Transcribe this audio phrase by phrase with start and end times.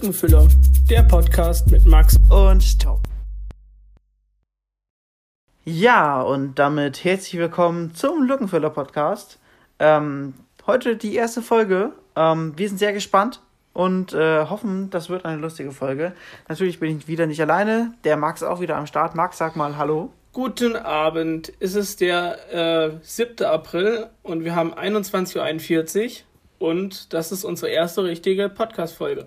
[0.00, 0.48] Lückenfüller,
[0.88, 3.02] der Podcast mit Max und Tom.
[5.62, 9.38] Ja, und damit herzlich willkommen zum Lückenfüller Podcast.
[9.78, 10.32] Ähm,
[10.66, 11.92] heute die erste Folge.
[12.16, 13.42] Ähm, wir sind sehr gespannt
[13.74, 16.14] und äh, hoffen, das wird eine lustige Folge.
[16.48, 17.92] Natürlich bin ich wieder nicht alleine.
[18.04, 19.14] Der Max auch wieder am Start.
[19.14, 20.10] Max, sag mal Hallo.
[20.32, 21.52] Guten Abend.
[21.60, 23.44] Es ist der äh, 7.
[23.44, 26.22] April und wir haben 21.41
[26.58, 29.26] Uhr und das ist unsere erste richtige Podcast-Folge.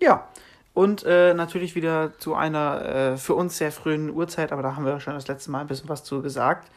[0.00, 0.28] Ja,
[0.74, 4.84] und äh, natürlich wieder zu einer äh, für uns sehr frühen Uhrzeit, aber da haben
[4.84, 6.70] wir schon das letzte Mal ein bisschen was zu gesagt.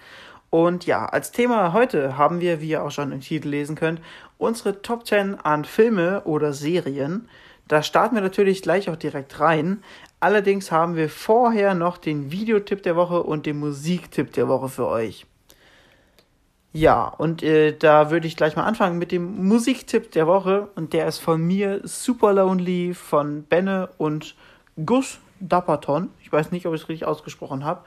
[0.49, 4.01] Und ja, als Thema heute haben wir, wie ihr auch schon im Titel lesen könnt,
[4.37, 7.29] unsere Top 10 an Filme oder Serien.
[7.67, 9.83] Da starten wir natürlich gleich auch direkt rein.
[10.19, 14.87] Allerdings haben wir vorher noch den Videotipp der Woche und den Musiktipp der Woche für
[14.87, 15.25] euch.
[16.71, 20.69] Ja, und äh, da würde ich gleich mal anfangen mit dem Musiktipp der Woche.
[20.75, 24.35] Und der ist von mir Super Lonely von Benne und
[24.85, 26.09] Gus Dapperton.
[26.21, 27.85] Ich weiß nicht, ob ich es richtig ausgesprochen habe.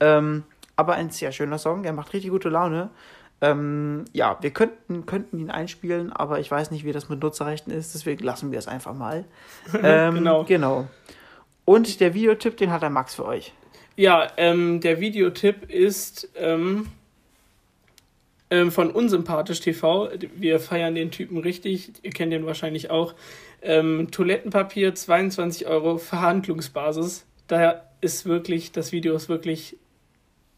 [0.00, 0.42] Ähm,
[0.74, 1.84] aber ein sehr schöner Song.
[1.84, 2.90] Der macht richtig gute Laune.
[3.40, 7.72] Ähm, ja, wir könnten, könnten ihn einspielen, aber ich weiß nicht, wie das mit Nutzerrechten
[7.72, 7.94] ist.
[7.94, 9.24] Deswegen lassen wir es einfach mal.
[9.82, 10.44] ähm, genau.
[10.44, 10.88] Genau.
[11.64, 13.52] Und der Videotipp, den hat der Max für euch.
[13.96, 16.28] Ja, ähm, der Videotipp ist
[18.54, 20.10] ähm, von Unsympathisch TV.
[20.36, 21.92] Wir feiern den Typen richtig.
[22.02, 23.14] Ihr kennt den wahrscheinlich auch.
[23.62, 27.26] Ähm, Toilettenpapier 22 Euro Verhandlungsbasis.
[27.48, 29.76] Daher ist wirklich, das Video ist wirklich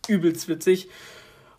[0.08, 0.91] übelst witzig.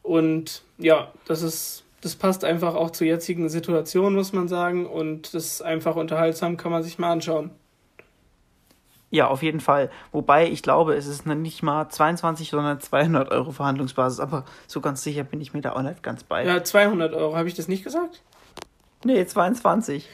[0.03, 4.85] Und ja, das ist, das passt einfach auch zur jetzigen Situation, muss man sagen.
[4.85, 7.49] Und das ist einfach unterhaltsam, kann man sich mal anschauen.
[9.09, 9.89] Ja, auf jeden Fall.
[10.11, 14.19] Wobei ich glaube, es ist nicht mal 22, sondern 200 Euro Verhandlungsbasis.
[14.19, 16.45] Aber so ganz sicher bin ich mir da auch nicht ganz bei.
[16.45, 17.35] Ja, 200 Euro.
[17.35, 18.21] Habe ich das nicht gesagt?
[19.05, 20.09] Nee, 22.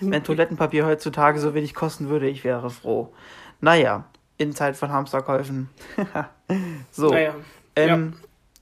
[0.00, 3.12] Wenn Toilettenpapier heutzutage so wenig kosten würde, ich wäre froh.
[3.60, 4.04] Naja,
[4.38, 5.68] in Zeit von Hamsterkäufen.
[6.90, 7.10] so.
[7.10, 7.34] Naja.
[7.76, 8.14] Ähm,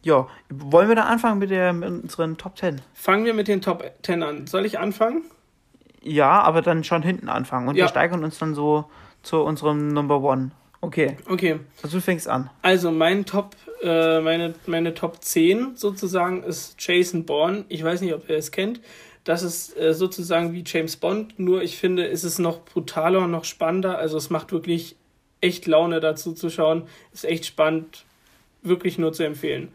[0.03, 0.16] ja.
[0.16, 0.28] ja.
[0.50, 2.80] Wollen wir dann anfangen mit, der, mit unseren Top 10?
[2.94, 4.47] Fangen wir mit den Top 10 an.
[4.48, 5.22] Soll ich anfangen?
[6.03, 7.69] Ja, aber dann schon hinten anfangen.
[7.69, 7.84] Und ja.
[7.84, 8.91] wir steigern uns dann so
[9.28, 10.50] zu unserem Number One.
[10.81, 11.16] Okay.
[11.28, 11.61] Okay.
[11.83, 12.50] Also du fängst an.
[12.62, 17.65] Also mein Top, äh, meine, meine Top 10 sozusagen ist Jason Bourne.
[17.69, 18.81] Ich weiß nicht, ob ihr es kennt.
[19.25, 23.31] Das ist äh, sozusagen wie James Bond, nur ich finde, ist es noch brutaler und
[23.31, 23.99] noch spannender.
[23.99, 24.97] Also es macht wirklich
[25.43, 26.84] echt Laune dazu zu schauen.
[27.12, 28.05] Ist echt spannend.
[28.62, 29.69] Wirklich nur zu empfehlen.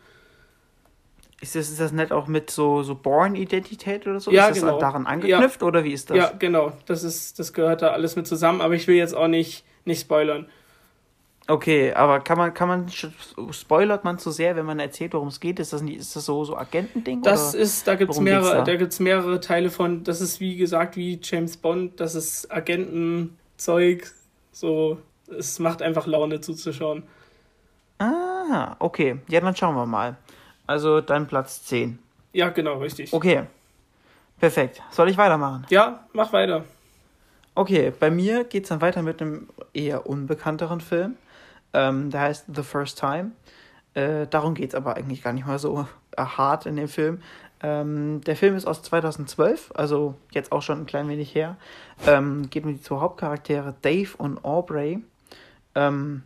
[1.44, 4.32] Ist das, ist das nicht auch mit so, so Born-Identität oder so?
[4.32, 4.80] Ja, ist das genau.
[4.80, 5.68] daran angeknüpft ja.
[5.68, 6.16] oder wie ist das?
[6.16, 6.72] Ja, genau.
[6.86, 10.00] Das, ist, das gehört da alles mit zusammen, aber ich will jetzt auch nicht, nicht
[10.00, 10.46] spoilern.
[11.50, 12.86] Okay, aber kann man, kann man,
[13.52, 15.60] spoilert man zu sehr, wenn man erzählt, worum es geht?
[15.60, 17.24] Ist das, nicht, ist das so, so Agentending?
[17.24, 18.78] Das ist, da gibt es mehrere, da?
[18.78, 24.14] da mehrere Teile von, das ist wie gesagt wie James Bond, das ist Agentenzeug,
[24.54, 24.98] so,
[25.38, 27.04] es macht einfach Laune zuzuschauen.
[28.00, 29.20] Ah, okay.
[29.28, 30.16] Ja, dann schauen wir mal.
[30.68, 32.00] Also dein Platz 10.
[32.34, 33.14] Ja, genau, richtig.
[33.14, 33.44] Okay.
[34.40, 34.82] Perfekt.
[34.92, 35.66] Soll ich weitermachen?
[35.70, 36.66] Ja, mach weiter.
[37.56, 41.18] Okay, bei mir geht es dann weiter mit einem eher unbekannteren Film.
[41.74, 43.32] Ähm, der heißt The First Time.
[43.94, 45.88] Äh, darum geht es aber eigentlich gar nicht mal so
[46.18, 47.22] äh, hart in dem Film.
[47.62, 51.56] Ähm, der Film ist aus 2012, also jetzt auch schon ein klein wenig her.
[52.06, 55.02] Ähm, geht um die zwei Hauptcharaktere Dave und Aubrey.
[55.76, 56.24] Ähm,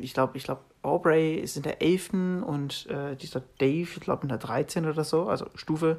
[0.00, 2.12] ich glaube, ich glaube, Aubrey ist in der 11.
[2.46, 4.86] und äh, dieser Dave, ich glaube in der 13.
[4.86, 5.98] oder so, also Stufe.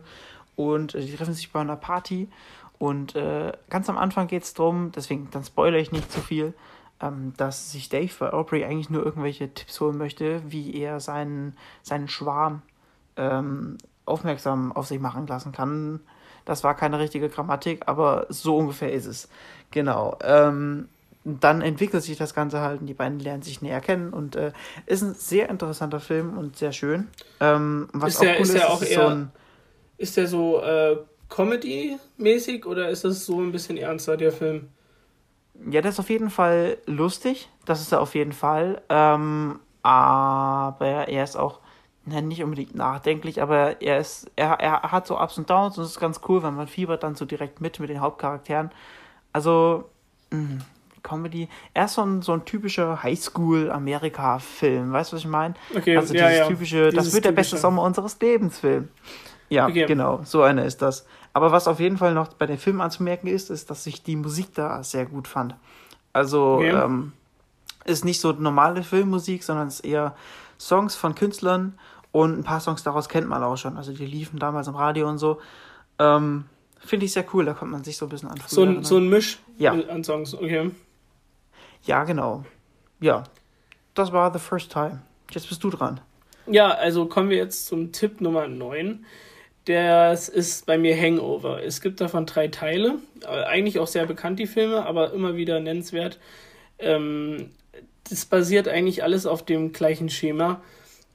[0.55, 2.29] Und äh, die treffen sich bei einer Party.
[2.79, 6.53] Und äh, ganz am Anfang geht es darum, deswegen dann spoilere ich nicht zu viel,
[7.01, 11.55] ähm, dass sich Dave bei Aubrey eigentlich nur irgendwelche Tipps holen möchte, wie er seinen,
[11.83, 12.61] seinen Schwarm
[13.15, 15.99] ähm, aufmerksam auf sich machen lassen kann.
[16.45, 19.27] Das war keine richtige Grammatik, aber so ungefähr ist es.
[19.71, 20.17] Genau.
[20.21, 20.87] Ähm,
[21.27, 24.53] dann entwickelt sich das Ganze halt und die beiden lernen sich näher kennen und äh,
[24.85, 27.07] ist ein sehr interessanter Film und sehr schön.
[27.41, 29.31] Ähm, was ist der, auch cool ist, der auch eher, so ein,
[29.97, 30.97] ist der so äh,
[31.29, 34.69] Comedy-mäßig oder ist das so ein bisschen ernster, der Film?
[35.69, 41.07] Ja, das ist auf jeden Fall lustig, das ist er auf jeden Fall, ähm, aber
[41.09, 41.59] er ist auch
[42.05, 45.83] na, nicht unbedingt nachdenklich, aber er ist, er, er hat so Ups und Downs und
[45.83, 48.71] es ist ganz cool, weil man fiebert dann so direkt mit mit den Hauptcharakteren.
[49.33, 49.89] Also,
[50.31, 50.61] mh, mm,
[51.07, 51.47] Comedy.
[51.73, 54.91] Er ist so ein, so ein typischer Highschool-Amerika-Film.
[54.91, 55.53] Weißt du, was ich meine?
[55.75, 56.47] Okay, also ja, dieses ja.
[56.47, 58.89] typische, dieses das wird der beste Sommer unseres Lebens Film.
[59.49, 59.85] Ja, okay.
[59.85, 61.05] genau, so einer ist das.
[61.33, 64.15] Aber was auf jeden Fall noch bei dem Film anzumerken ist, ist, dass ich die
[64.15, 65.55] Musik da sehr gut fand.
[66.11, 66.71] Also okay.
[66.71, 67.13] ähm,
[67.85, 70.15] ist nicht so normale Filmmusik, sondern ist eher
[70.59, 71.77] Songs von Künstlern
[72.11, 73.77] und ein paar Songs daraus kennt man auch schon.
[73.77, 75.39] Also die liefen damals im Radio und so.
[75.99, 76.45] Ähm,
[76.79, 78.39] Finde ich sehr cool, da kommt man sich so ein bisschen an.
[78.47, 79.73] So ein, so ein Misch Ja.
[79.73, 80.71] an Songs, okay.
[81.83, 82.43] Ja, genau.
[82.99, 83.23] Ja,
[83.93, 85.01] das war The First Time.
[85.31, 85.99] Jetzt bist du dran.
[86.47, 89.05] Ja, also kommen wir jetzt zum Tipp Nummer 9.
[89.65, 91.61] Das ist bei mir Hangover.
[91.61, 92.99] Es gibt davon drei Teile.
[93.23, 96.19] Äh, Eigentlich auch sehr bekannt, die Filme, aber immer wieder nennenswert.
[96.79, 97.49] Ähm,
[98.09, 100.61] das basiert eigentlich alles auf dem gleichen Schema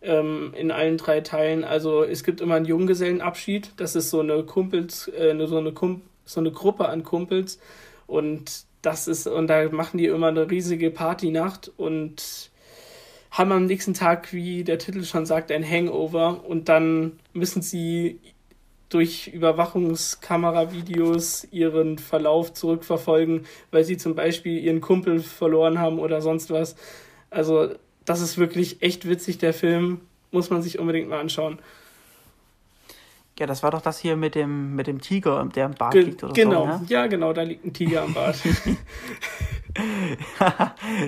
[0.03, 1.65] ähm, in allen drei Teilen.
[1.65, 3.73] Also es gibt immer einen Junggesellenabschied.
[3.79, 7.59] Das ist so eine Kumpels, äh, so eine Kump so eine Gruppe an Kumpels
[8.07, 12.51] und das ist und da machen die immer eine riesige Partynacht und
[13.31, 18.21] haben am nächsten Tag, wie der Titel schon sagt, ein Hangover und dann müssen sie
[18.91, 26.51] durch Überwachungskameravideos ihren Verlauf zurückverfolgen, weil sie zum Beispiel ihren Kumpel verloren haben oder sonst
[26.51, 26.77] was.
[27.31, 27.71] Also
[28.05, 30.03] das ist wirklich echt witzig, der Film.
[30.31, 31.59] Muss man sich unbedingt mal anschauen.
[33.39, 36.03] Ja, das war doch das hier mit dem, mit dem Tiger, der im Bad Ge
[36.03, 36.69] liegt oder genau, so.
[36.79, 36.83] Ne?
[36.89, 38.37] ja genau, da liegt ein Tiger am Bad.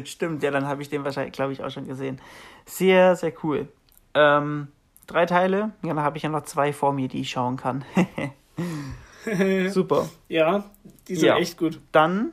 [0.04, 2.20] Stimmt, ja, dann habe ich den wahrscheinlich, glaube ich, auch schon gesehen.
[2.64, 3.68] Sehr, sehr cool.
[4.14, 4.68] Ähm,
[5.06, 5.72] drei Teile.
[5.82, 7.84] Ja, dann habe ich ja noch zwei vor mir, die ich schauen kann.
[9.68, 10.08] Super.
[10.28, 10.64] ja,
[11.08, 11.36] die sind Ja.
[11.36, 11.80] echt gut.
[11.92, 12.30] Dann,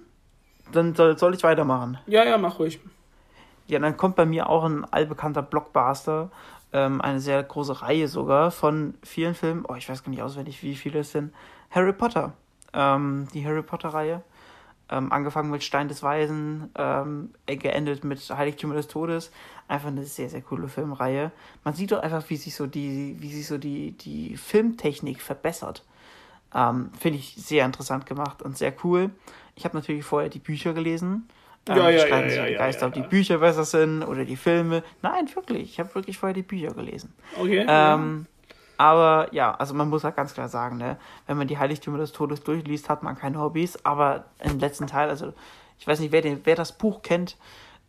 [0.71, 1.97] dann soll, soll ich weitermachen.
[2.07, 2.79] Ja, ja, mach ruhig.
[3.67, 6.29] Ja, dann kommt bei mir auch ein allbekannter Blockbuster,
[6.73, 9.65] ähm, eine sehr große Reihe sogar von vielen Filmen.
[9.67, 11.33] Oh, ich weiß gar nicht auswendig, wie viele es sind.
[11.69, 12.33] Harry Potter.
[12.73, 14.23] Ähm, die Harry Potter-Reihe.
[14.89, 19.31] Ähm, angefangen mit Stein des Weisen, ähm, geendet mit Heiligtümer des Todes.
[19.69, 21.31] Einfach eine sehr, sehr coole Filmreihe.
[21.63, 25.85] Man sieht doch einfach, wie sich so die, wie sich so die, die Filmtechnik verbessert.
[26.53, 29.11] Ähm, Finde ich sehr interessant gemacht und sehr cool.
[29.55, 31.29] Ich habe natürlich vorher die Bücher gelesen.
[31.67, 33.01] Ähm, Ja, ja, streiten ja, sich die Geister, ob die.
[33.01, 34.83] Bücher besser sind oder die Filme.
[35.01, 35.63] Nein, wirklich.
[35.63, 37.13] Ich habe wirklich vorher die Bücher gelesen.
[37.39, 37.65] Okay.
[37.67, 38.25] Ähm,
[38.77, 40.97] aber ja, also man muss halt ganz klar sagen, ne,
[41.27, 43.85] wenn man die Heiligtümer des Todes durchliest, hat man keine Hobbys.
[43.85, 45.33] Aber im letzten Teil, also
[45.77, 47.37] ich weiß nicht, wer, den, wer das Buch kennt,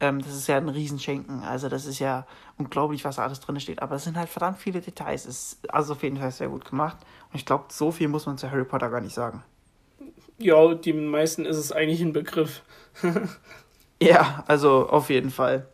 [0.00, 1.44] ähm, das ist ja ein Riesenschenken.
[1.44, 2.26] Also das ist ja
[2.58, 3.80] unglaublich, was da alles drin steht.
[3.80, 5.24] Aber es sind halt verdammt viele Details.
[5.24, 6.98] Es ist also auf jeden Fall sehr gut gemacht.
[7.32, 9.42] Und ich glaube, so viel muss man zu Harry Potter gar nicht sagen.
[10.38, 12.62] ja, die meisten ist es eigentlich ein Begriff.
[14.08, 15.66] Ja, also auf jeden Fall.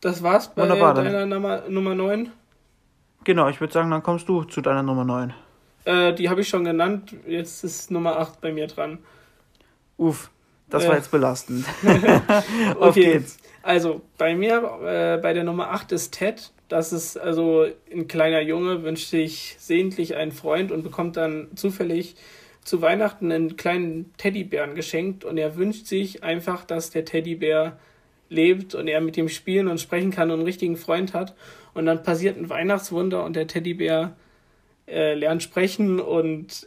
[0.00, 1.04] Das war's bei Wunderbar, dann.
[1.04, 2.30] deiner Nummer, Nummer 9.
[3.24, 5.32] Genau, ich würde sagen, dann kommst du zu deiner Nummer 9.
[5.84, 7.14] Äh, die habe ich schon genannt.
[7.26, 8.98] Jetzt ist Nummer 8 bei mir dran.
[9.96, 10.30] Uff,
[10.68, 10.88] das Äh.
[10.88, 11.64] war jetzt belastend.
[12.80, 13.12] Auf Okay.
[13.12, 13.38] geht's.
[13.62, 16.50] Also, bei mir, äh, bei der Nummer 8 ist Ted.
[16.68, 22.16] Das ist also ein kleiner Junge, wünscht sich sehentlich einen Freund und bekommt dann zufällig
[22.64, 25.24] zu Weihnachten einen kleinen Teddybären geschenkt.
[25.24, 27.78] Und er wünscht sich einfach, dass der Teddybär
[28.28, 31.34] lebt und er mit ihm spielen und sprechen kann und einen richtigen Freund hat.
[31.74, 34.16] Und dann passiert ein Weihnachtswunder und der Teddybär
[34.86, 36.66] äh, lernt sprechen und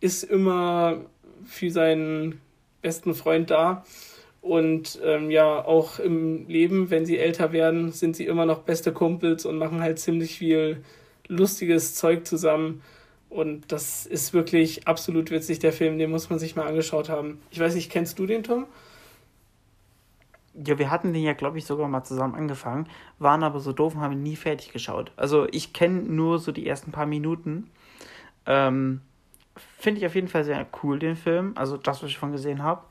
[0.00, 1.04] ist immer
[1.44, 2.40] für seinen
[2.80, 3.84] besten Freund da.
[4.40, 8.92] Und ähm, ja, auch im Leben, wenn sie älter werden, sind sie immer noch beste
[8.92, 10.82] Kumpels und machen halt ziemlich viel
[11.28, 12.82] lustiges Zeug zusammen.
[13.32, 17.40] Und das ist wirklich absolut witzig, der Film, den muss man sich mal angeschaut haben.
[17.50, 18.66] Ich weiß nicht, kennst du den, Tom?
[20.66, 22.86] Ja, wir hatten den ja, glaube ich, sogar mal zusammen angefangen,
[23.18, 25.10] waren aber so doof und haben ihn nie fertig geschaut.
[25.16, 27.70] Also ich kenne nur so die ersten paar Minuten.
[28.44, 29.00] Ähm,
[29.78, 31.52] Finde ich auf jeden Fall sehr cool, den Film.
[31.54, 32.82] Also das, was ich von gesehen habe.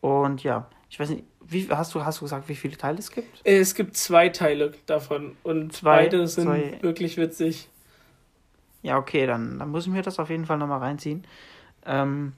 [0.00, 3.10] Und ja, ich weiß nicht, wie hast du, hast du gesagt, wie viele Teile es
[3.10, 3.44] gibt?
[3.44, 7.68] Äh, Es gibt zwei Teile davon und Zwei- beide sind zwei- wirklich witzig.
[8.82, 11.24] Ja, okay, dann, dann muss ich mir das auf jeden Fall nochmal reinziehen.
[11.84, 12.32] Ähm,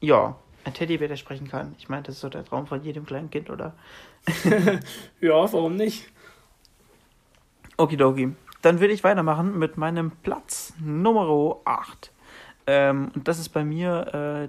[0.00, 1.74] ja, ein Teddybär, der sprechen kann.
[1.78, 3.74] Ich meine, das ist so der Traum von jedem kleinen Kind, oder?
[5.20, 6.10] Ja, warum nicht?
[7.76, 8.34] Okidoki.
[8.62, 12.12] Dann will ich weitermachen mit meinem Platz Nummer 8.
[12.66, 14.48] Ähm, und das ist bei mir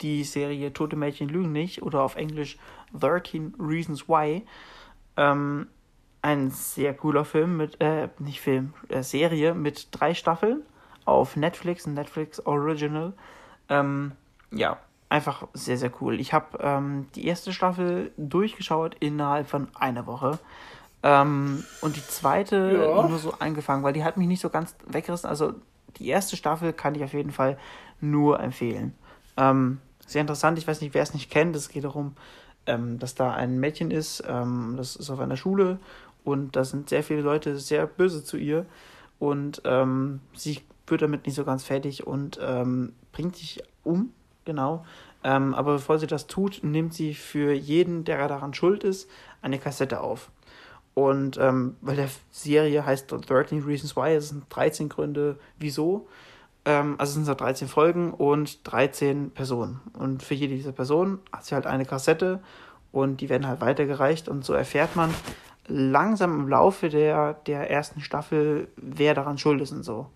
[0.00, 2.58] die Serie Tote Mädchen lügen nicht oder auf Englisch
[2.98, 4.44] 13 Reasons Why.
[5.16, 5.68] Ähm,
[6.26, 10.62] ein sehr cooler Film mit, äh, nicht Film, äh, Serie mit drei Staffeln
[11.04, 13.12] auf Netflix, ein Netflix Original.
[13.68, 14.10] Ähm,
[14.50, 14.76] ja,
[15.08, 16.18] einfach sehr, sehr cool.
[16.18, 20.40] Ich habe ähm, die erste Staffel durchgeschaut innerhalb von einer Woche.
[21.04, 22.56] Ähm, und die zweite
[22.96, 23.08] Ja.
[23.08, 25.30] nur so angefangen, weil die hat mich nicht so ganz weggerissen.
[25.30, 25.54] Also
[25.96, 27.56] die erste Staffel kann ich auf jeden Fall
[28.00, 28.94] nur empfehlen.
[29.36, 31.54] Ähm, sehr interessant, ich weiß nicht, wer es nicht kennt.
[31.54, 32.16] Es geht darum,
[32.66, 35.78] ähm, dass da ein Mädchen ist, ähm, das ist auf einer Schule
[36.26, 38.66] und da sind sehr viele Leute sehr böse zu ihr
[39.20, 44.12] und ähm, sie wird damit nicht so ganz fertig und ähm, bringt sich um,
[44.44, 44.84] genau.
[45.22, 49.08] Ähm, aber bevor sie das tut, nimmt sie für jeden, der daran schuld ist,
[49.40, 50.30] eine Kassette auf.
[50.94, 56.08] Und ähm, weil der Serie heißt 13 Reasons Why, es sind 13 Gründe, wieso.
[56.64, 59.80] Ähm, also sind es 13 Folgen und 13 Personen.
[59.92, 62.40] Und für jede dieser Personen hat sie halt eine Kassette
[62.90, 65.14] und die werden halt weitergereicht und so erfährt man
[65.68, 70.06] langsam im Laufe der, der ersten Staffel, wer daran schuld ist und so.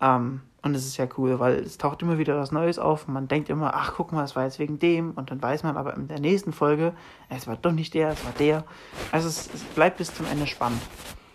[0.00, 3.14] Ähm, und es ist ja cool, weil es taucht immer wieder was Neues auf und
[3.14, 5.76] man denkt immer, ach guck mal, es war jetzt wegen dem und dann weiß man
[5.76, 6.92] aber in der nächsten Folge,
[7.30, 8.64] es war doch nicht der, es war der.
[9.10, 10.82] Also es, es bleibt bis zum Ende spannend.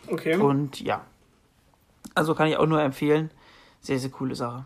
[0.08, 0.36] Okay.
[0.36, 1.02] Und ja.
[2.14, 3.32] Also kann ich auch nur empfehlen.
[3.82, 4.66] Sehr, sehr coole Sache.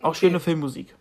[0.00, 0.18] Auch okay.
[0.18, 0.94] schöne Filmmusik.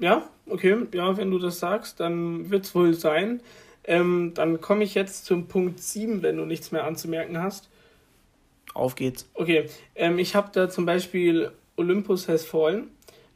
[0.00, 0.86] Ja, okay.
[0.92, 3.40] Ja, wenn du das sagst, dann wird es wohl sein.
[3.86, 7.68] Ähm, dann komme ich jetzt zum Punkt 7, wenn du nichts mehr anzumerken hast.
[8.72, 9.28] Auf geht's.
[9.34, 12.88] Okay, ähm, ich habe da zum Beispiel Olympus Has Fallen.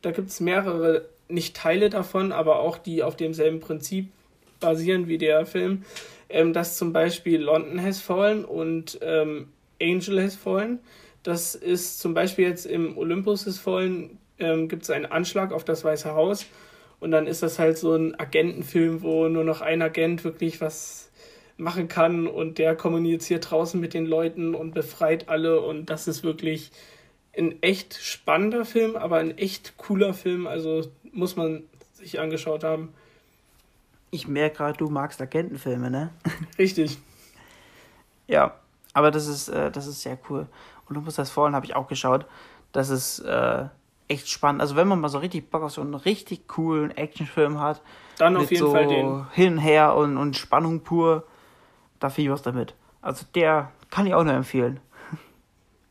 [0.03, 4.09] Da gibt es mehrere, nicht Teile davon, aber auch die auf demselben Prinzip
[4.61, 5.85] basieren wie der Film.
[6.29, 9.49] Ähm, das zum Beispiel London Has Fallen und ähm,
[9.81, 10.81] Angel Has Fallen.
[11.23, 15.65] Das ist zum Beispiel jetzt im Olympus Has Fallen ähm, gibt es einen Anschlag auf
[15.65, 16.47] das Weiße Haus
[17.01, 21.11] und dann ist das halt so ein Agentenfilm, wo nur noch ein Agent wirklich was
[21.57, 26.23] machen kann und der kommuniziert draußen mit den Leuten und befreit alle und das ist
[26.23, 26.71] wirklich
[27.37, 32.93] ein echt spannender Film, aber ein echt cooler Film, also muss man sich angeschaut haben.
[34.11, 36.11] Ich merke gerade, du magst Agentenfilme, ne?
[36.59, 36.99] Richtig.
[38.27, 38.57] ja,
[38.93, 40.47] aber das ist, äh, das ist sehr cool.
[40.89, 42.27] Olympus das Fallen habe ich auch geschaut.
[42.73, 43.67] Das ist äh,
[44.09, 44.61] echt spannend.
[44.61, 47.83] Also wenn man mal so richtig Bock auf so einen richtig coolen Actionfilm hat,
[48.17, 49.27] dann auf jeden so Fall den.
[49.33, 51.25] Hin und her und, und Spannung pur,
[52.01, 52.75] da viel was damit.
[53.01, 54.81] Also der kann ich auch nur empfehlen.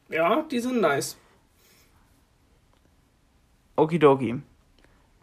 [0.09, 1.17] Ja, die sind nice.
[3.75, 4.41] Okidoki.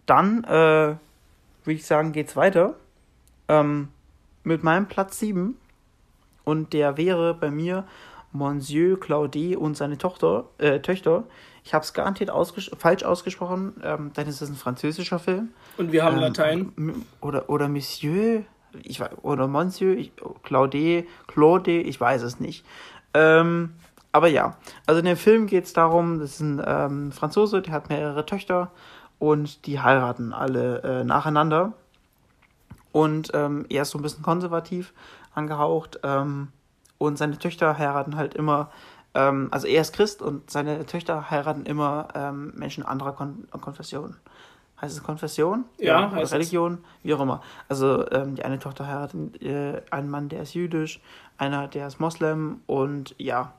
[0.06, 0.98] Dann äh, würde
[1.66, 2.74] ich sagen, geht's weiter.
[3.48, 3.88] Ähm,
[4.42, 5.56] mit meinem Platz 7.
[6.44, 7.86] Und der wäre bei mir
[8.35, 11.25] Monsieur Claudie und seine Tochter, äh, Töchter.
[11.62, 15.50] Ich habe es garantiert ausges falsch ausgesprochen, ähm, denn es ist ein französischer Film.
[15.79, 17.05] Und wir haben ähm, Latein.
[17.21, 18.43] Oder, oder Monsieur,
[18.83, 20.12] ich oder Monsieur, ich,
[20.43, 22.67] Claude, Claude, ich weiß es nicht.
[23.14, 23.75] Ähm,
[24.11, 27.73] aber ja, also in dem Film geht es darum, das ist ein ähm, Franzose, der
[27.73, 28.71] hat mehrere Töchter
[29.19, 31.73] und die heiraten alle äh, nacheinander.
[32.91, 34.93] Und ähm, er ist so ein bisschen konservativ
[35.35, 36.49] angehaucht ähm,
[37.06, 38.70] und seine Töchter heiraten halt immer,
[39.14, 44.16] ähm, also er ist Christ und seine Töchter heiraten immer ähm, Menschen anderer Kon Konfessionen
[44.84, 45.64] heißt es Konfession?
[45.78, 46.80] Ja, ja Religion, es.
[47.02, 47.42] wie auch immer.
[47.68, 51.00] Also ähm, die eine Tochter heiratet äh, einen Mann, der ist jüdisch,
[51.38, 53.54] einer, der ist Moslem und ja.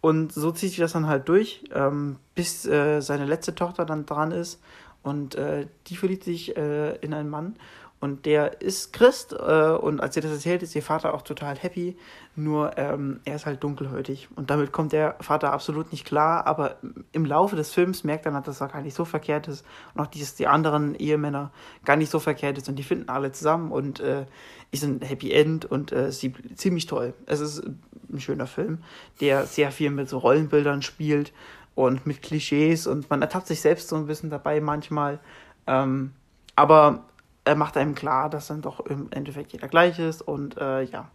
[0.00, 4.06] Und so zieht sich das dann halt durch, ähm, bis äh, seine letzte Tochter dann
[4.06, 4.62] dran ist
[5.02, 7.56] und äh, die verliebt sich äh, in einen Mann
[7.98, 11.56] und der ist Christ äh, und als ihr das erzählt, ist ihr Vater auch total
[11.56, 11.96] happy.
[12.34, 16.46] Nur ähm, er ist halt dunkelhäutig und damit kommt der Vater absolut nicht klar.
[16.46, 16.76] Aber
[17.12, 20.02] im Laufe des Films merkt er dann, dass er gar nicht so verkehrt ist und
[20.02, 21.50] auch dass die anderen Ehemänner
[21.86, 24.26] gar nicht so verkehrt ist und die finden alle zusammen und äh,
[24.72, 27.14] ist ein Happy End und äh, sie ziemlich toll.
[27.24, 28.78] Es ist ein schöner Film,
[29.22, 31.32] der sehr viel mit so Rollenbildern spielt
[31.74, 35.18] und mit Klischees und man ertappt sich selbst so ein bisschen dabei manchmal.
[35.66, 36.12] Ähm,
[36.56, 37.04] aber
[37.46, 41.08] er macht einem klar, dass dann doch im Endeffekt jeder gleich ist und äh, ja,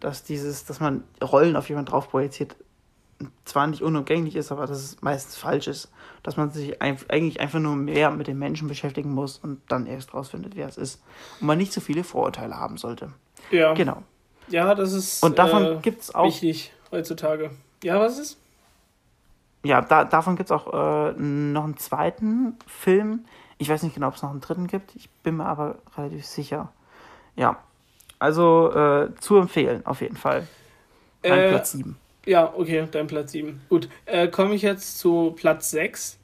[0.00, 2.54] dass dieses, dass man Rollen auf jemanden drauf projiziert,
[3.44, 5.90] zwar nicht unumgänglich ist, aber dass es meistens falsch ist.
[6.22, 9.86] Dass man sich ein, eigentlich einfach nur mehr mit den Menschen beschäftigen muss und dann
[9.86, 11.02] erst rausfindet, wer es ist.
[11.40, 13.12] Und man nicht so viele Vorurteile haben sollte.
[13.50, 13.72] Ja.
[13.74, 14.02] Genau.
[14.48, 17.50] Ja, das ist und davon äh, gibt's auch, wichtig heutzutage.
[17.82, 18.38] Ja, was ist?
[19.64, 23.24] Ja, da, davon gibt es auch äh, noch einen zweiten Film,
[23.62, 24.94] ich weiß nicht genau, ob es noch einen dritten gibt.
[24.96, 26.72] Ich bin mir aber relativ sicher.
[27.36, 27.62] Ja.
[28.18, 30.46] Also äh, zu empfehlen, auf jeden Fall.
[31.22, 31.96] Dein äh, Platz 7.
[32.26, 33.60] Ja, okay, dein Platz 7.
[33.68, 33.88] Gut.
[34.06, 36.18] Äh, Komme ich jetzt zu Platz 6.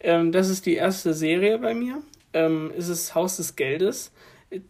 [0.00, 2.00] Ähm, das ist die erste Serie bei mir.
[2.32, 4.12] Ähm, ist es Haus des Geldes.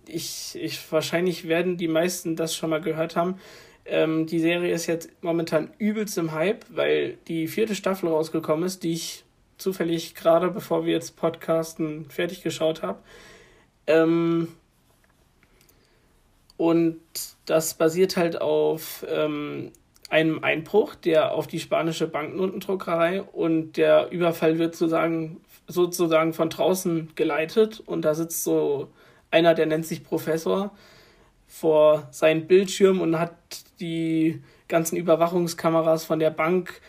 [0.06, 3.38] Ich, ich, wahrscheinlich werden die meisten das schon mal gehört haben.
[3.86, 8.82] Ähm, die Serie ist jetzt momentan übelst im Hype, weil die vierte Staffel rausgekommen ist,
[8.82, 9.23] die ich
[9.58, 12.98] zufällig gerade, bevor wir jetzt podcasten, fertig geschaut habe.
[13.86, 14.48] Ähm,
[16.56, 17.00] und
[17.46, 19.72] das basiert halt auf ähm,
[20.10, 27.12] einem Einbruch, der auf die spanische Banknotendruckerei und der Überfall wird sozusagen, sozusagen von draußen
[27.14, 28.88] geleitet und da sitzt so
[29.30, 30.70] einer, der nennt sich Professor,
[31.46, 33.34] vor seinem Bildschirm und hat
[33.80, 36.80] die ganzen Überwachungskameras von der Bank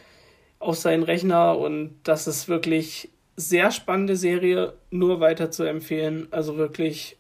[0.59, 6.27] auf seinen Rechner und das ist wirklich sehr spannende Serie, nur weiter zu empfehlen.
[6.31, 7.17] Also wirklich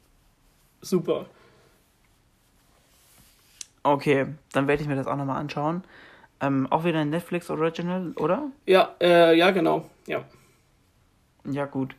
[0.81, 1.25] super.
[3.83, 5.83] Okay, dann werde ich mir das auch nochmal anschauen.
[6.41, 8.51] Ähm, auch wieder ein Netflix Original, oder?
[8.65, 9.89] Ja, äh, ja, genau.
[10.07, 10.23] Ja.
[11.45, 11.95] Ja, gut.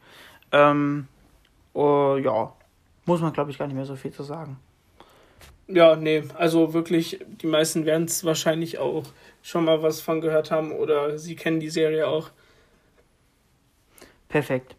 [0.53, 1.07] Ähm,
[1.75, 2.53] uh, ja,
[3.05, 4.59] muss man, glaube ich, gar nicht mehr so viel zu sagen.
[5.69, 9.03] Ja, nee, also wirklich, die meisten werden es wahrscheinlich auch
[9.43, 12.31] schon mal was von gehört haben oder sie kennen die Serie auch.
[14.29, 14.77] Perfekt.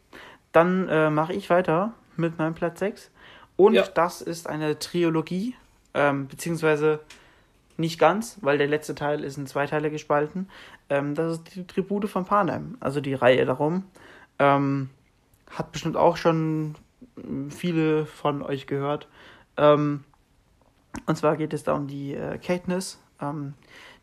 [0.51, 3.12] Dann äh, mache ich weiter mit meinem Platz 6.
[3.58, 3.84] Und ja.
[3.84, 5.56] das ist eine Trilogie,
[5.94, 7.00] ähm, beziehungsweise
[7.75, 10.50] nicht ganz, weil der letzte Teil ist in zwei Teile gespalten.
[10.89, 13.84] Ähm, das ist die Tribute von Panem, also die Reihe darum.
[14.39, 14.89] Ähm,
[15.50, 16.75] hat bestimmt auch schon
[17.50, 19.08] viele von euch gehört.
[19.58, 20.03] Ähm,
[21.06, 23.00] und zwar geht es da um die äh, Katniss.
[23.22, 23.53] Ähm,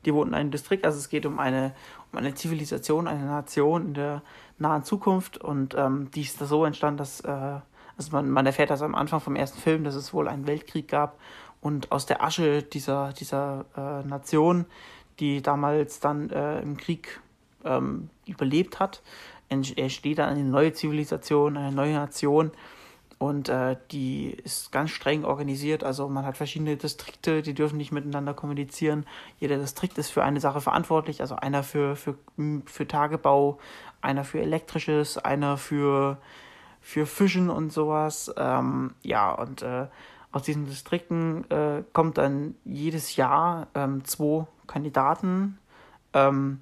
[0.05, 1.75] die wohnt in einem Distrikt, also es geht um eine,
[2.13, 4.23] um eine Zivilisation, eine Nation in der
[4.59, 5.39] nahen Zukunft.
[5.39, 7.29] Und ähm, die ist da so entstanden, dass, äh,
[7.97, 10.89] also man, man erfährt das am Anfang vom ersten Film, dass es wohl einen Weltkrieg
[10.89, 11.19] gab.
[11.61, 14.67] Und aus der Asche dieser, dieser äh, Nation,
[15.21, 17.21] die damals dann äh, im Krieg
[17.65, 19.03] ähm, überlebt hat,
[19.49, 22.51] entsteht dann eine neue Zivilisation, eine neue Nation
[23.25, 25.83] und äh, die ist ganz streng organisiert.
[25.83, 29.07] Also man hat verschiedene Distrikte, die dürfen nicht miteinander kommunizieren.
[29.39, 31.23] Jeder Distrikt ist für eine Sache verantwortlich.
[31.23, 32.17] Also einer für, für,
[32.67, 33.59] für Tagebau,
[34.03, 36.19] einer für elektrisches, einer für,
[36.83, 38.31] für Fischen und sowas.
[38.37, 39.87] Ähm, ja, und äh,
[40.31, 45.59] aus diesen Distrikten äh, kommt dann jedes Jahr ähm, zwei Kandidaten.
[46.13, 46.61] Ähm,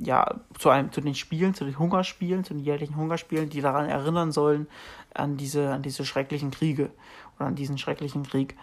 [0.00, 3.88] ja, zu, einem, zu den Spielen, zu den Hungerspielen, zu den jährlichen Hungerspielen, die daran
[3.88, 4.66] erinnern sollen,
[5.14, 6.90] an diese, an diese schrecklichen Kriege
[7.36, 8.56] oder an diesen schrecklichen Krieg.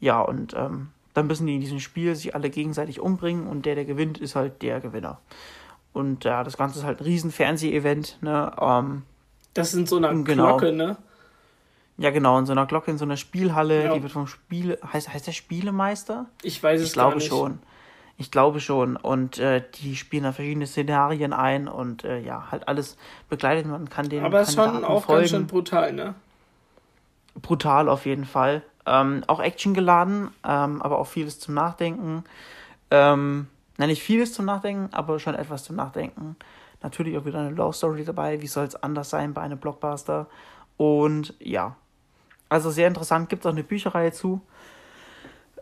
[0.00, 3.74] Ja, und ähm, dann müssen die in diesem Spiel sich alle gegenseitig umbringen und der,
[3.74, 5.20] der gewinnt, ist halt der Gewinner.
[5.92, 8.52] Und ja, das Ganze ist halt ein riesen Fernseh-Event, ne?
[8.60, 9.02] Ähm,
[9.54, 10.96] das sind so eine genau, Glocke, ne?
[11.98, 13.94] Ja, genau, in so einer Glocke, in so einer Spielhalle, ja.
[13.94, 14.78] die wird vom Spiel.
[14.92, 16.26] Heißt, heißt der Spielemeister?
[16.42, 17.58] Ich weiß es ich glaube schon.
[18.20, 18.96] Ich glaube schon.
[18.96, 22.98] Und äh, die spielen da verschiedene Szenarien ein und äh, ja, halt alles
[23.30, 23.64] begleitet.
[23.64, 24.22] Man kann den.
[24.22, 25.20] Aber es ist schon auch folgen.
[25.22, 26.14] ganz schön brutal, ne?
[27.40, 28.60] Brutal auf jeden Fall.
[28.84, 32.24] Ähm, auch Action geladen, ähm, aber auch vieles zum Nachdenken.
[32.90, 33.46] Ähm,
[33.78, 36.36] nein, nicht vieles zum Nachdenken, aber schon etwas zum Nachdenken.
[36.82, 38.42] Natürlich auch wieder eine Love Story dabei.
[38.42, 40.26] Wie soll es anders sein bei einem Blockbuster?
[40.76, 41.74] Und ja,
[42.50, 43.30] also sehr interessant.
[43.30, 44.42] Gibt es auch eine Bücherreihe zu.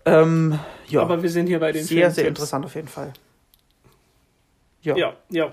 [0.09, 1.03] Ähm, ja.
[1.03, 3.13] Aber wir sind hier bei den Sehr, sehr interessant auf jeden Fall.
[4.83, 4.97] Ja.
[4.97, 5.53] Ja, ja.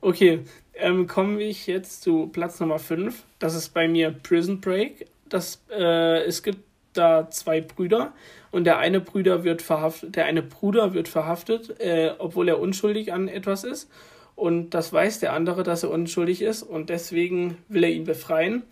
[0.00, 0.40] Okay,
[0.74, 3.22] ähm, komme ich jetzt zu Platz Nummer 5.
[3.38, 5.06] Das ist bei mir Prison Break.
[5.28, 6.58] Das, äh, es gibt
[6.92, 8.12] da zwei Brüder
[8.50, 13.12] und der eine Bruder wird verhaftet, der eine Bruder wird verhaftet, äh, obwohl er unschuldig
[13.12, 13.90] an etwas ist.
[14.36, 18.62] Und das weiß der andere, dass er unschuldig ist und deswegen will er ihn befreien.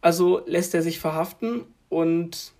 [0.00, 2.52] Also lässt er sich verhaften und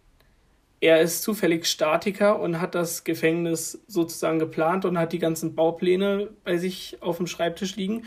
[0.83, 6.31] er ist zufällig Statiker und hat das Gefängnis sozusagen geplant und hat die ganzen Baupläne
[6.43, 8.05] bei sich auf dem Schreibtisch liegen.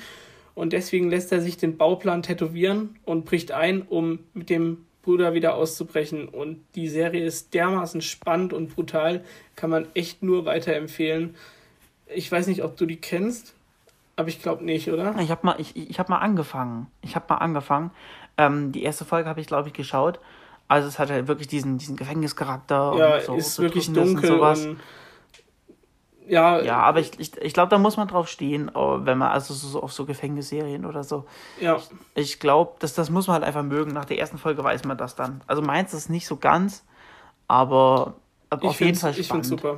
[0.55, 5.33] Und deswegen lässt er sich den Bauplan tätowieren und bricht ein, um mit dem Bruder
[5.33, 6.27] wieder auszubrechen.
[6.27, 9.23] Und die Serie ist dermaßen spannend und brutal,
[9.55, 11.35] kann man echt nur weiterempfehlen.
[12.13, 13.53] Ich weiß nicht, ob du die kennst,
[14.17, 15.15] aber ich glaube nicht, oder?
[15.21, 16.87] Ich habe mal, ich, ich hab mal angefangen.
[17.01, 17.91] Ich habe mal angefangen.
[18.37, 20.19] Ähm, die erste Folge habe ich, glaube ich, geschaut.
[20.67, 22.95] Also es hat halt wirklich diesen, diesen Gefängnischarakter.
[22.97, 24.65] Ja, und so, ist so wirklich dunkel und sowas.
[24.65, 24.79] Und
[26.27, 29.31] ja, ja, aber ich, ich, ich glaube, da muss man drauf stehen, oh, wenn man,
[29.31, 31.25] also so, auf so Gefängnisserien oder so.
[31.61, 31.75] Ja.
[32.15, 33.91] Ich, ich glaube, das, das muss man halt einfach mögen.
[33.91, 35.41] Nach der ersten Folge weiß man das dann.
[35.45, 36.83] Also meins ist nicht so ganz,
[37.47, 38.15] aber,
[38.49, 39.19] aber auf jeden Fall spannend.
[39.19, 39.77] Ich finde super.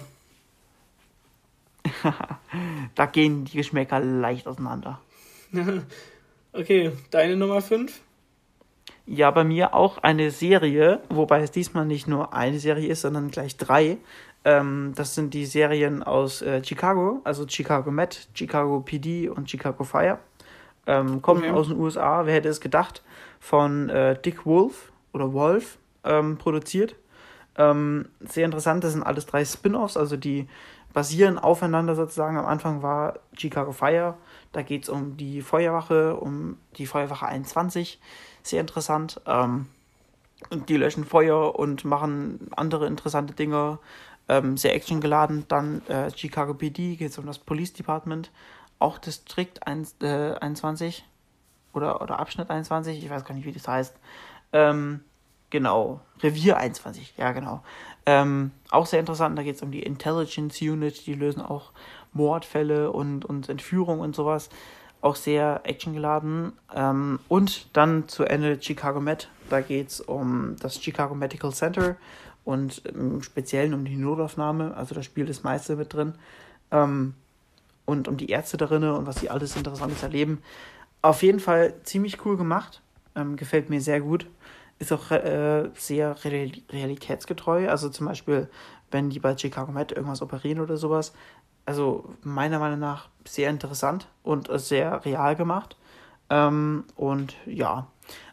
[2.96, 5.00] da gehen die Geschmäcker leicht auseinander.
[6.54, 8.02] okay, deine Nummer 5?
[9.10, 13.32] Ja, bei mir auch eine Serie, wobei es diesmal nicht nur eine Serie ist, sondern
[13.32, 14.00] gleich drei.
[14.44, 19.86] Ähm, das sind die Serien aus äh, Chicago, also Chicago Met, Chicago PD und Chicago
[19.86, 20.20] Fire.
[20.88, 21.52] Ähm, kommen okay.
[21.52, 23.02] aus den USA, wer hätte es gedacht,
[23.40, 26.98] von äh, Dick Wolf oder Wolf ähm, produziert.
[27.58, 30.50] Ähm, sehr interessant, das sind alles drei Spin-offs, also die
[30.92, 32.38] basieren aufeinander sozusagen.
[32.38, 34.16] Am Anfang war Chicago Fire,
[34.52, 38.02] da geht es um die Feuerwache, um die Feuerwache 21
[38.48, 39.22] sehr interessant.
[39.26, 39.68] Ähm,
[40.50, 43.80] und die löschen Feuer und machen andere interessante Dinge.
[44.30, 45.46] Ähm, sehr actiongeladen.
[45.48, 48.32] Dann äh, Chicago PD geht es um das Police Department.
[48.80, 51.06] Auch Distrikt 1, äh, 21
[51.78, 53.96] oder, oder Abschnitt 21, ich weiß gar nicht, wie das heißt.
[54.52, 55.02] Ähm,
[55.50, 57.64] genau, Revier 21, ja genau.
[58.06, 61.72] Ähm, auch sehr interessant, da geht es um die Intelligence Unit, die lösen auch
[62.14, 64.50] Mordfälle und, und Entführung und sowas
[65.02, 66.54] auch sehr actiongeladen.
[66.76, 71.98] Ähm, und dann zu Ende Chicago Med, da geht es um das Chicago Medical Center
[72.44, 76.14] und im Speziellen um die Notaufnahme, also da spielt das meiste mit drin.
[76.72, 77.14] Ähm,
[77.86, 80.42] und um die Ärzte darin und was sie alles Interessantes erleben.
[81.02, 82.82] Auf jeden Fall ziemlich cool gemacht.
[83.16, 84.28] Ähm, gefällt mir sehr gut.
[84.78, 87.70] Ist auch äh, sehr realitätsgetreu.
[87.70, 88.50] Also zum Beispiel,
[88.92, 91.14] wenn die bei Chicago Med irgendwas operieren oder sowas.
[91.66, 95.76] Also meiner Meinung nach sehr interessant und sehr real gemacht.
[96.30, 97.88] Ähm, und ja,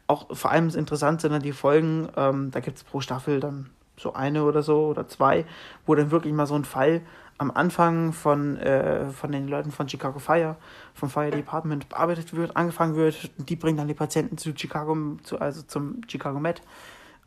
[0.07, 2.09] auch vor allem interessant sind dann die Folgen.
[2.17, 5.45] Ähm, da gibt es pro Staffel dann so eine oder so oder zwei,
[5.87, 7.03] wo dann wirklich mal so ein Fall
[7.38, 10.57] am Anfang von, äh, von den Leuten von Chicago Fire,
[10.95, 13.31] vom Fire Department bearbeitet wird, angefangen wird.
[13.37, 16.62] Die bringen dann die Patienten zu Chicago, zu, also zum Chicago Med.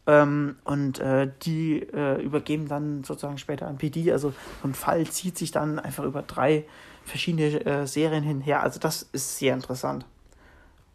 [0.07, 4.11] Ähm, und äh, die äh, übergeben dann sozusagen später an PD.
[4.11, 6.63] Also so ein Fall zieht sich dann einfach über drei
[7.03, 8.63] verschiedene äh, Serien hinher.
[8.63, 10.05] Also das ist sehr interessant.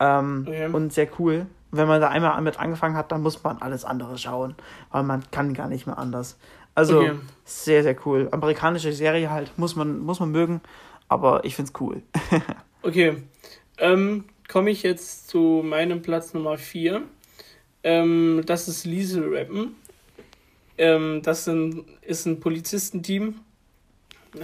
[0.01, 0.67] Ähm, okay.
[0.67, 1.47] Und sehr cool.
[1.71, 4.55] Wenn man da einmal mit angefangen hat, dann muss man alles andere schauen,
[4.91, 6.39] weil man kann gar nicht mehr anders.
[6.75, 7.13] Also okay.
[7.45, 8.29] sehr, sehr cool.
[8.33, 10.63] Amerikanische Serie halt, muss man, muss man mögen,
[11.09, 12.03] aber ich find's cool.
[12.83, 13.23] okay.
[13.79, 17.03] Ähm, Komme ich jetzt zu meinem Platz Nummer 4.
[17.85, 19.77] Ähm, das ist Liesel Rappen.
[20.79, 23.41] Ähm, das sind, ist ein Polizistenteam,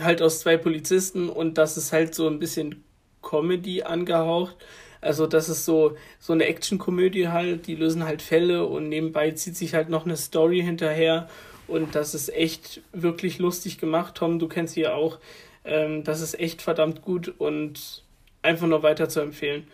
[0.01, 2.85] halt aus zwei Polizisten und das ist halt so ein bisschen
[3.23, 4.57] Comedy angehaucht.
[5.01, 9.57] Also das ist so, so eine Actionkomödie halt, die lösen halt Fälle und nebenbei zieht
[9.57, 11.29] sich halt noch eine Story hinterher
[11.69, 14.17] und das ist echt wirklich lustig gemacht.
[14.17, 15.19] Tom, du kennst sie ja auch.
[15.65, 18.03] Ähm, das ist echt verdammt gut und
[18.43, 19.67] einfach nur weiter zu empfehlen.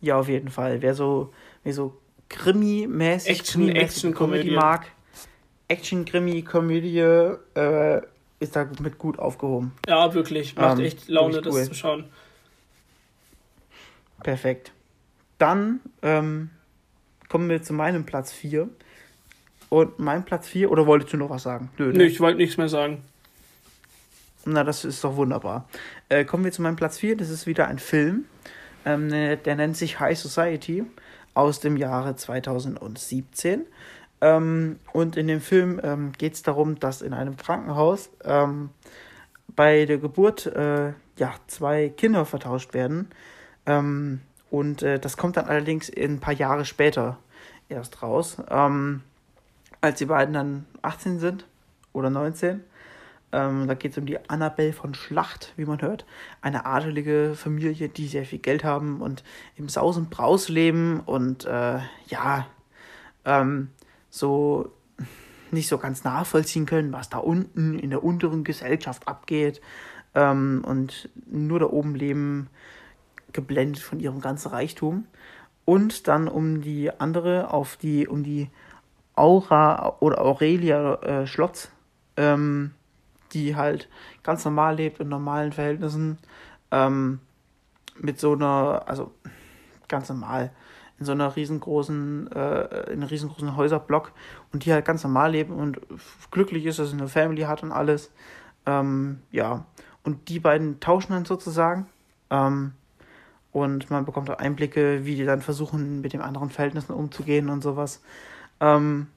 [0.00, 0.82] Ja, auf jeden Fall.
[0.82, 1.32] Wer so,
[1.64, 1.98] wer so
[2.28, 4.86] Krimi-mäßig Action, Action Comedy mag,
[5.68, 8.02] Action Krimi Komödie äh,
[8.40, 9.72] ist da mit gut aufgehoben.
[9.88, 10.56] Ja, wirklich.
[10.56, 11.42] Macht ähm, echt Laune, cool.
[11.42, 12.04] das zu schauen.
[14.22, 14.72] Perfekt.
[15.38, 16.50] Dann ähm,
[17.28, 18.68] kommen wir zu meinem Platz 4.
[19.70, 21.70] Und mein Platz 4, oder wolltest du noch was sagen?
[21.78, 21.98] Nö, ne?
[21.98, 23.02] nee, ich wollte nichts mehr sagen.
[24.44, 25.68] Na, das ist doch wunderbar.
[26.08, 27.16] Äh, kommen wir zu meinem Platz 4.
[27.16, 28.26] Das ist wieder ein Film.
[28.84, 30.84] Ähm, ne, der nennt sich High Society
[31.34, 33.66] aus dem Jahre 2017.
[34.20, 38.70] Ähm, und in dem Film ähm, geht es darum, dass in einem Krankenhaus ähm,
[39.54, 43.10] bei der Geburt äh, ja, zwei Kinder vertauscht werden.
[43.66, 44.20] Ähm,
[44.50, 47.18] und äh, das kommt dann allerdings ein paar Jahre später
[47.68, 48.36] erst raus.
[48.48, 49.02] Ähm,
[49.80, 51.46] als die beiden dann 18 sind
[51.92, 52.62] oder 19.
[53.34, 56.06] Ähm, da geht es um die Annabelle von Schlacht, wie man hört.
[56.40, 59.24] Eine adelige Familie, die sehr viel Geld haben und
[59.56, 62.46] im Saus und Braus leben und äh, ja,
[63.24, 63.70] ähm,
[64.08, 64.70] so
[65.50, 69.60] nicht so ganz nachvollziehen können, was da unten in der unteren Gesellschaft abgeht
[70.14, 72.48] ähm, und nur da oben leben,
[73.32, 75.06] geblendet von ihrem ganzen Reichtum.
[75.64, 78.48] Und dann um die andere, auf die, um die
[79.16, 81.70] Aura oder Aurelia äh, Schlotz,
[82.16, 82.70] ähm,
[83.34, 83.88] die halt
[84.22, 86.18] ganz normal lebt in normalen Verhältnissen,
[86.70, 87.20] ähm,
[87.98, 89.12] mit so einer, also
[89.88, 90.50] ganz normal,
[90.98, 94.12] in so einer riesengroßen, äh, in einem riesengroßen Häuserblock
[94.52, 95.80] und die halt ganz normal leben und
[96.30, 98.10] glücklich ist, dass sie eine Family hat und alles.
[98.66, 99.66] Ähm, ja,
[100.04, 101.86] und die beiden tauschen dann sozusagen.
[102.30, 102.72] Ähm,
[103.52, 107.62] und man bekommt auch Einblicke, wie die dann versuchen, mit den anderen Verhältnissen umzugehen und
[107.62, 108.02] sowas.
[108.60, 109.08] Ähm,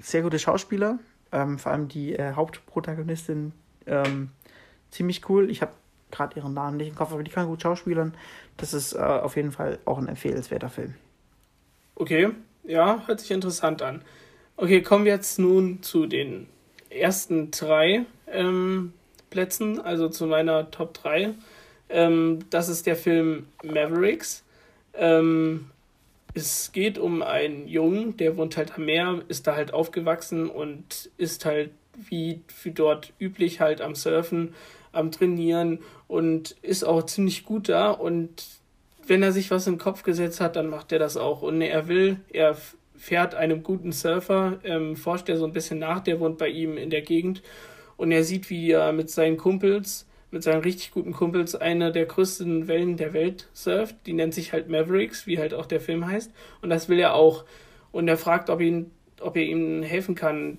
[0.00, 0.98] sehr gute Schauspieler,
[1.32, 3.52] ähm, vor allem die äh, Hauptprotagonistin,
[3.86, 4.30] ähm,
[4.90, 5.50] ziemlich cool.
[5.50, 5.72] Ich habe
[6.10, 8.14] gerade ihren Namen nicht im Kopf, aber die kann gut schauspielern.
[8.56, 10.94] Das ist äh, auf jeden Fall auch ein empfehlenswerter Film.
[11.94, 12.30] Okay,
[12.64, 14.02] ja, hört sich interessant an.
[14.56, 16.46] Okay, kommen wir jetzt nun zu den
[16.90, 18.92] ersten drei ähm,
[19.30, 21.34] Plätzen, also zu meiner Top 3.
[21.88, 24.44] Ähm, das ist der Film Mavericks.
[24.94, 25.70] Ähm,
[26.34, 31.10] es geht um einen Jungen, der wohnt halt am Meer, ist da halt aufgewachsen und
[31.18, 34.54] ist halt wie für dort üblich halt am Surfen,
[34.92, 38.44] am Trainieren und ist auch ziemlich gut da und
[39.06, 41.42] wenn er sich was im Kopf gesetzt hat, dann macht er das auch.
[41.42, 42.56] Und er will, er
[42.96, 46.76] fährt einem guten Surfer, ähm, forscht er so ein bisschen nach, der wohnt bei ihm
[46.76, 47.42] in der Gegend
[47.96, 52.06] und er sieht, wie er mit seinen Kumpels mit seinen richtig guten Kumpels eine der
[52.06, 53.94] größten Wellen der Welt surft.
[54.06, 56.32] Die nennt sich halt Mavericks, wie halt auch der Film heißt.
[56.62, 57.44] Und das will er auch.
[57.92, 58.90] Und er fragt, ob, ihn,
[59.20, 60.58] ob er ihm helfen kann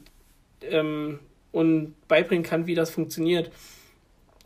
[0.62, 1.20] ähm,
[1.52, 3.52] und beibringen kann, wie das funktioniert.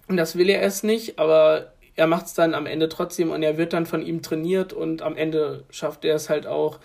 [0.07, 3.43] Und das will er erst nicht, aber er macht es dann am Ende trotzdem und
[3.43, 6.79] er wird dann von ihm trainiert und am Ende schafft er es halt auch.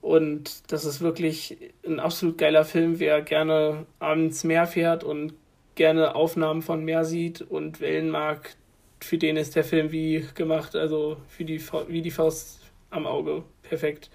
[0.00, 5.34] Und das ist wirklich ein absolut geiler Film, wer gerne abends Meer fährt und
[5.74, 8.54] gerne Aufnahmen von Meer sieht und Wellen mag,
[9.00, 13.44] für den ist der Film wie gemacht, also für die, wie die Faust am Auge.
[13.62, 14.10] Perfekt.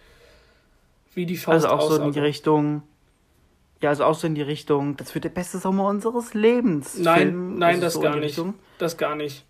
[1.14, 2.84] Wie die Faust Also auch so in die Richtung.
[3.82, 6.98] Ja, also auch so in die Richtung, das wird der beste Sommer unseres Lebens.
[6.98, 8.30] Nein, Film, nein, das so gar nicht.
[8.30, 8.56] Richtung.
[8.78, 9.46] Das gar nicht.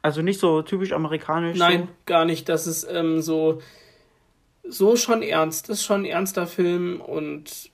[0.00, 1.58] Also nicht so typisch amerikanisch.
[1.58, 1.88] Nein, so.
[2.06, 2.48] gar nicht.
[2.48, 3.60] Das ist ähm, so,
[4.66, 5.68] so schon ernst.
[5.68, 7.70] Das ist schon ein ernster Film und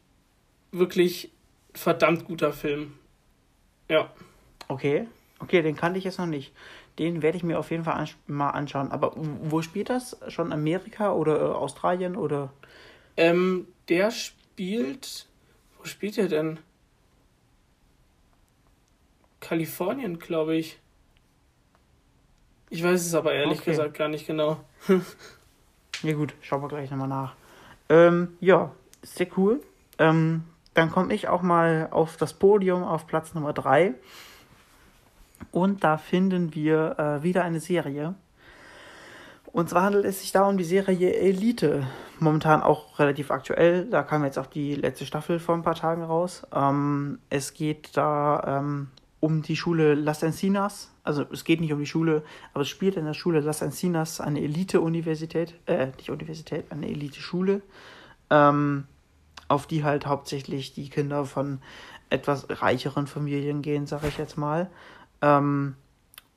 [0.73, 1.34] wirklich
[1.75, 2.95] verdammt guter Film.
[3.89, 4.11] Ja.
[4.69, 5.07] Okay.
[5.41, 6.53] Okay, den kannte ich jetzt noch nicht.
[6.99, 8.93] Den werde ich mir auf jeden Fall ans mal anschauen.
[8.93, 10.17] Aber wo spielt das?
[10.29, 12.53] Schon Amerika oder äh, Australien oder?
[13.17, 15.27] Ähm, der spielt.
[15.79, 16.59] Wo spielt er denn?
[19.41, 20.79] Kalifornien, glaube ich.
[22.71, 23.73] Ich weiß es aber ehrlich Okay.
[23.73, 24.59] gesagt gar nicht genau.
[26.03, 27.35] Ja gut, schauen wir gleich nochmal nach.
[27.89, 29.63] Ähm, ja, sehr cool.
[29.99, 33.95] Ähm, dann komme ich auch mal auf das Podium auf Platz Nummer 3.
[35.51, 38.15] Und da finden wir äh, wieder eine Serie.
[39.55, 41.87] Und zwar handelt es sich da um die Serie Elite.
[42.19, 43.87] Momentan auch relativ aktuell.
[43.89, 46.45] Da kam jetzt auch die letzte Staffel vor ein paar Tagen raus.
[46.53, 48.89] Ähm, es geht da ähm,
[49.21, 50.91] um die Schule Las Encinas.
[51.05, 54.21] Also es geht nicht um die Schule, aber es spielt in der Schule Las Encinas
[54.21, 55.55] eine Elite-Universität.
[55.67, 57.63] Äh, nicht Universität, eine Elite-Schule.
[58.31, 58.89] Ähm,
[59.49, 61.61] auf die halt hauptsächlich die Kinder von
[62.11, 64.71] etwas reicheren Familien gehen, sage ich jetzt mal.
[65.23, 65.77] Ähm,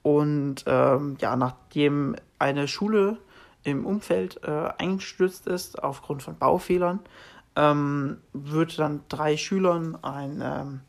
[0.01, 3.17] und ähm, ja, nachdem eine Schule
[3.63, 6.99] im Umfeld äh, eingestürzt ist aufgrund von Baufehlern,
[7.55, 10.81] ähm, wird dann drei Schülern ein, ähm,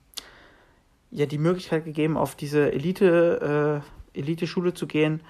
[1.11, 3.83] ja, die Möglichkeit gegeben, auf diese Elite,
[4.15, 5.23] äh, Elite-Schule zu gehen,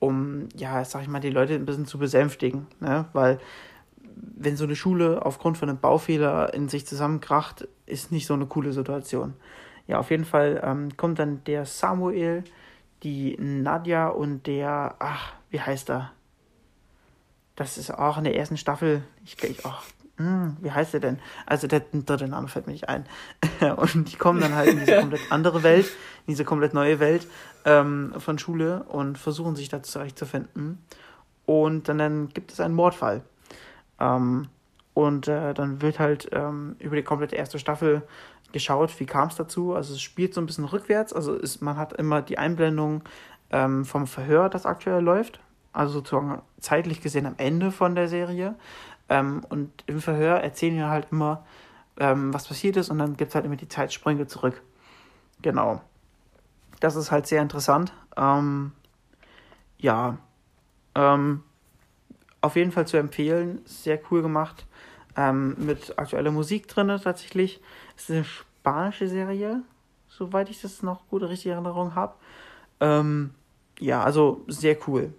[0.00, 2.66] um, ja, sag ich mal, die Leute ein bisschen zu besänftigen.
[2.80, 3.06] Ne?
[3.12, 3.38] Weil
[4.16, 8.46] wenn so eine Schule aufgrund von einem Baufehler in sich zusammenkracht, ist nicht so eine
[8.46, 9.34] coole Situation.
[9.86, 12.44] Ja, auf jeden Fall ähm, kommt dann der Samuel,
[13.02, 16.12] die Nadja und der, ach, wie heißt er?
[17.56, 19.02] Das ist auch in der ersten Staffel.
[19.24, 19.84] Ich, ich ach,
[20.16, 21.18] hm, wie heißt er denn?
[21.46, 23.06] Also der dritte Name fällt mir nicht ein.
[23.76, 25.86] Und die kommen dann halt in diese komplett andere Welt,
[26.26, 27.26] in diese komplett neue Welt
[27.64, 30.84] ähm, von Schule und versuchen sich da zurechtzufinden.
[31.46, 33.22] Und dann, dann gibt es einen Mordfall.
[34.02, 34.48] Ähm,
[34.94, 38.02] und äh, dann wird halt ähm, über die komplette erste Staffel
[38.52, 39.74] geschaut, wie kam es dazu.
[39.74, 41.12] Also es spielt so ein bisschen rückwärts.
[41.12, 43.02] Also ist, man hat immer die Einblendung
[43.50, 45.40] ähm, vom Verhör, das aktuell läuft.
[45.72, 48.54] Also sozusagen zeitlich gesehen am Ende von der Serie.
[49.08, 51.46] Ähm, und im Verhör erzählen wir halt immer,
[51.98, 52.90] ähm, was passiert ist.
[52.90, 54.60] Und dann gibt es halt immer die Zeitsprünge zurück.
[55.40, 55.80] Genau.
[56.80, 57.94] Das ist halt sehr interessant.
[58.16, 58.72] Ähm,
[59.78, 60.18] ja.
[60.94, 61.44] Ähm,
[62.42, 63.62] auf jeden Fall zu empfehlen.
[63.64, 64.66] Sehr cool gemacht.
[65.16, 67.60] Ähm, mit aktueller Musik drin tatsächlich.
[67.96, 69.62] Es ist eine spanische Serie,
[70.08, 72.14] soweit ich das noch gut richtig in Erinnerung habe.
[72.80, 73.30] Ähm,
[73.78, 75.12] ja, also sehr cool.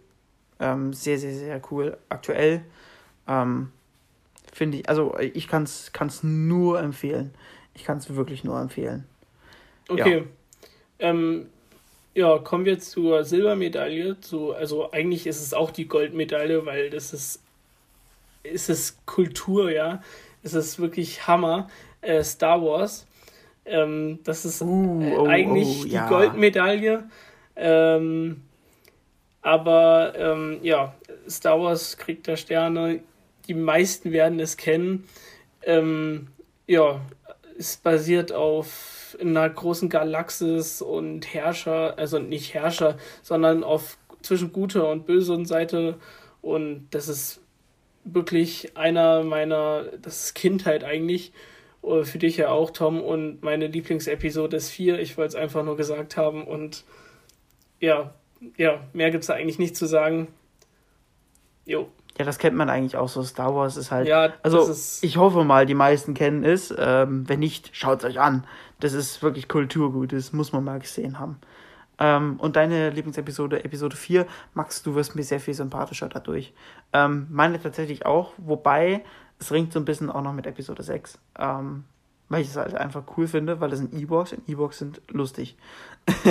[0.59, 1.97] Ähm, sehr, sehr, sehr cool.
[2.09, 2.63] Aktuell
[3.27, 3.71] ähm,
[4.51, 7.33] finde ich, also ich kann es nur empfehlen.
[7.73, 9.05] Ich kann es wirklich nur empfehlen.
[9.89, 10.17] Okay.
[10.99, 11.09] Ja.
[11.09, 11.49] Ähm,
[12.15, 14.19] ja, kommen wir zur Silbermedaille.
[14.21, 17.41] Zu, also eigentlich ist es auch die Goldmedaille, weil das ist,
[18.43, 20.01] ist es Kultur, ja.
[20.43, 21.69] Es ist wirklich Hammer.
[22.01, 23.07] Äh, Star Wars.
[23.65, 26.07] Ähm, das ist Uh, äh, oh, eigentlich oh, die ja.
[26.09, 27.09] Goldmedaille.
[27.55, 28.41] Ähm,
[29.41, 30.93] aber ähm, ja,
[31.29, 32.99] Star Wars kriegt da Sterne.
[33.47, 35.05] Die meisten werden es kennen.
[35.63, 36.27] Ähm,
[36.67, 37.01] ja,
[37.57, 44.89] es basiert auf einer großen Galaxis und Herrscher, also nicht Herrscher, sondern auf zwischen guter
[44.89, 45.97] und böser Seite.
[46.41, 47.41] Und das ist
[48.03, 51.33] wirklich einer meiner, das ist Kindheit eigentlich.
[51.81, 53.01] Oder Für dich ja auch, Tom.
[53.01, 54.99] Und meine Lieblingsepisode ist 4.
[54.99, 56.45] Ich wollte es einfach nur gesagt haben.
[56.45, 56.85] Und
[57.79, 58.13] ja,
[58.57, 60.29] ja, mehr gibt es da eigentlich nicht zu sagen.
[61.65, 61.89] Jo.
[62.17, 63.23] Ja, das kennt man eigentlich auch so.
[63.23, 64.07] Star Wars ist halt.
[64.07, 66.73] Ja, also, ist- ich hoffe mal, die meisten kennen es.
[66.77, 68.45] Ähm, wenn nicht, schaut es euch an.
[68.79, 70.13] Das ist wirklich Kulturgut.
[70.13, 71.39] Das muss man mal gesehen haben.
[71.99, 76.53] Ähm, und deine Lieblingsepisode, Episode 4, Max, du wirst mir sehr viel sympathischer dadurch.
[76.91, 79.03] Ähm, meine tatsächlich auch, wobei
[79.39, 81.19] es ringt so ein bisschen auch noch mit Episode 6.
[81.39, 81.83] Ähm,
[82.33, 85.55] weil ich es halt einfach cool finde, weil das sind E-Box und E-Box sind lustig.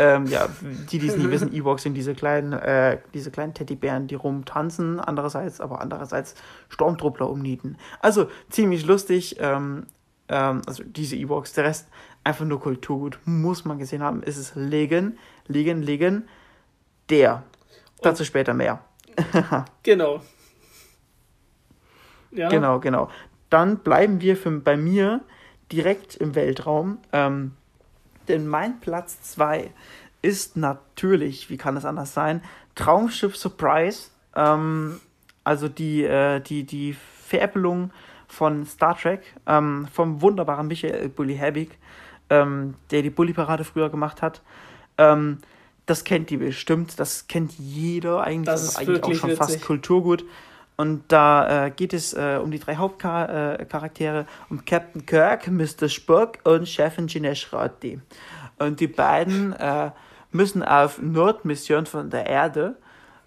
[0.00, 0.48] ähm, ja,
[0.90, 4.98] die, die es nie wissen, E-Box sind diese kleinen, äh, diese kleinen Teddybären, die rumtanzen,
[4.98, 6.34] andererseits, aber andererseits
[6.68, 7.76] Stormtruppler umnieten.
[8.00, 9.36] Also ziemlich lustig.
[9.38, 9.86] Ähm,
[10.28, 11.86] ähm, also diese E-Box, der Rest
[12.24, 14.24] einfach nur Kulturgut, muss man gesehen haben.
[14.24, 15.16] Ist es Legen,
[15.46, 16.28] Legen, Legen,
[17.08, 17.44] der.
[18.02, 18.80] Dazu später mehr.
[19.84, 20.22] Genau.
[22.32, 22.48] Ja.
[22.48, 23.08] Genau, genau.
[23.50, 25.20] Dann bleiben wir für, bei mir
[25.70, 26.98] direkt im Weltraum.
[27.12, 27.52] Ähm,
[28.28, 29.70] denn mein Platz 2
[30.22, 32.42] ist natürlich, wie kann es anders sein,
[32.74, 34.08] Traumschiff Surprise.
[34.34, 35.00] Ähm,
[35.44, 36.94] also die, äh, die, die
[37.26, 37.90] Veräppelung
[38.28, 41.78] von Star Trek ähm, vom wunderbaren Michael Bully Habig,
[42.28, 44.42] ähm, der die Bully-Parade früher gemacht hat.
[44.98, 45.38] Ähm,
[45.86, 49.38] das kennt ihr bestimmt, das kennt jeder eigentlich, das, das ist, eigentlich auch schon witzig.
[49.38, 50.24] fast Kulturgut.
[50.80, 55.90] Und da äh, geht es äh, um die drei Hauptcharaktere, um Captain Kirk, Mr.
[55.90, 58.00] Spock und Chefin Ginesh Ratti.
[58.58, 59.90] Und die beiden äh,
[60.32, 62.76] müssen auf Nordmission von der Erde,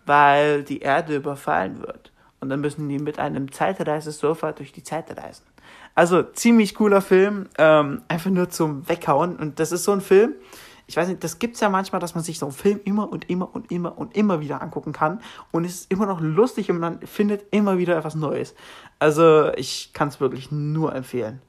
[0.07, 2.11] weil die Erde überfallen wird.
[2.39, 5.45] Und dann müssen die mit einem Zeitreisesofa durch die Zeit reisen.
[5.93, 9.35] Also ziemlich cooler Film, ähm, einfach nur zum Weghauen.
[9.35, 10.33] Und das ist so ein Film,
[10.87, 13.11] ich weiß nicht, das gibt es ja manchmal, dass man sich so einen Film immer
[13.11, 15.21] und immer und immer und immer wieder angucken kann.
[15.51, 18.53] Und es ist immer noch lustig und man findet immer wieder etwas Neues.
[18.99, 21.41] Also ich kann es wirklich nur empfehlen.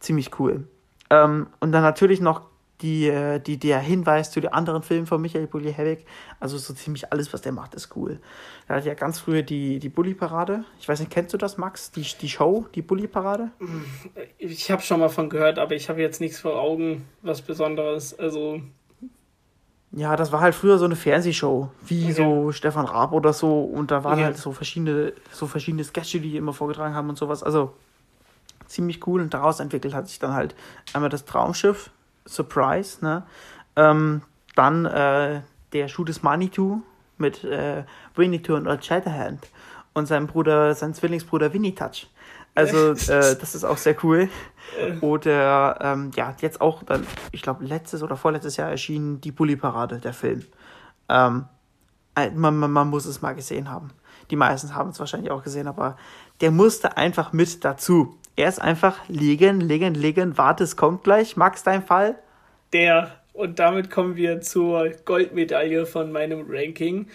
[0.00, 0.68] Ziemlich cool.
[1.10, 2.42] Ähm, und dann natürlich noch
[2.80, 6.04] die, äh, die, der Hinweis zu den anderen Filmen von Michael Bulli-Herbig.
[6.38, 8.20] Also so ziemlich alles, was der macht, ist cool.
[8.68, 10.64] Er hat ja ganz früher die, die Bulli-Parade.
[10.78, 11.90] Ich weiß nicht, kennst du das, Max?
[11.90, 13.50] Die, die Show, die Bulli-Parade?
[14.38, 18.16] Ich habe schon mal von gehört, aber ich habe jetzt nichts vor Augen, was Besonderes.
[18.18, 18.60] Also.
[19.90, 22.12] Ja, das war halt früher so eine Fernsehshow, wie okay.
[22.12, 23.64] so Stefan Raab oder so.
[23.64, 24.24] Und da waren okay.
[24.24, 27.42] halt so verschiedene, so verschiedene Sketche, die immer vorgetragen haben und sowas.
[27.42, 27.74] Also
[28.66, 29.20] ziemlich cool.
[29.20, 30.54] Und daraus entwickelt hat sich dann halt
[30.92, 31.90] einmal das Traumschiff
[32.28, 33.24] Surprise, ne?
[33.76, 34.22] Ähm,
[34.54, 36.82] dann äh, der Schuh des Manitou
[37.16, 39.48] mit äh, Winnetou und Old Shatterhand
[39.94, 42.08] und seinem Bruder, sein Zwillingsbruder Winnie Touch.
[42.54, 44.28] Also äh, das ist auch sehr cool.
[45.00, 49.98] Oder ähm, ja, jetzt auch dann, ich glaube, letztes oder vorletztes Jahr erschien die Bully-Parade,
[49.98, 50.44] der Film.
[51.08, 51.46] Ähm,
[52.14, 53.90] äh, man, man, man muss es mal gesehen haben.
[54.30, 55.96] Die meisten haben es wahrscheinlich auch gesehen, aber
[56.40, 58.17] der musste einfach mit dazu.
[58.38, 60.38] Er ist einfach liegen, liegen, liegen.
[60.38, 61.36] Warte, es kommt gleich.
[61.36, 62.14] Max, dein Fall?
[62.72, 63.10] Der.
[63.32, 67.08] Und damit kommen wir zur Goldmedaille von meinem Ranking.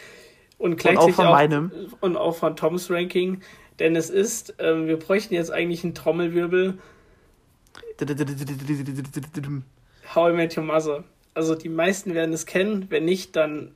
[0.58, 1.72] Und gleichzeitig und auch von auch, meinem.
[2.02, 3.42] Und auch von Toms Ranking.
[3.80, 6.78] Denn es ist, äh, wir bräuchten jetzt eigentlich einen Trommelwirbel.
[10.14, 11.06] How I Met Your Mother.
[11.36, 12.88] Also die meisten werden es kennen.
[12.90, 13.72] Wenn nicht, dann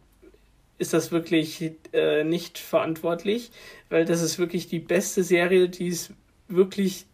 [0.79, 3.51] ist das wirklich äh, nicht verantwortlich,
[3.87, 6.11] weil das ist wirklich die beste Serie, die es
[6.49, 7.05] wirklich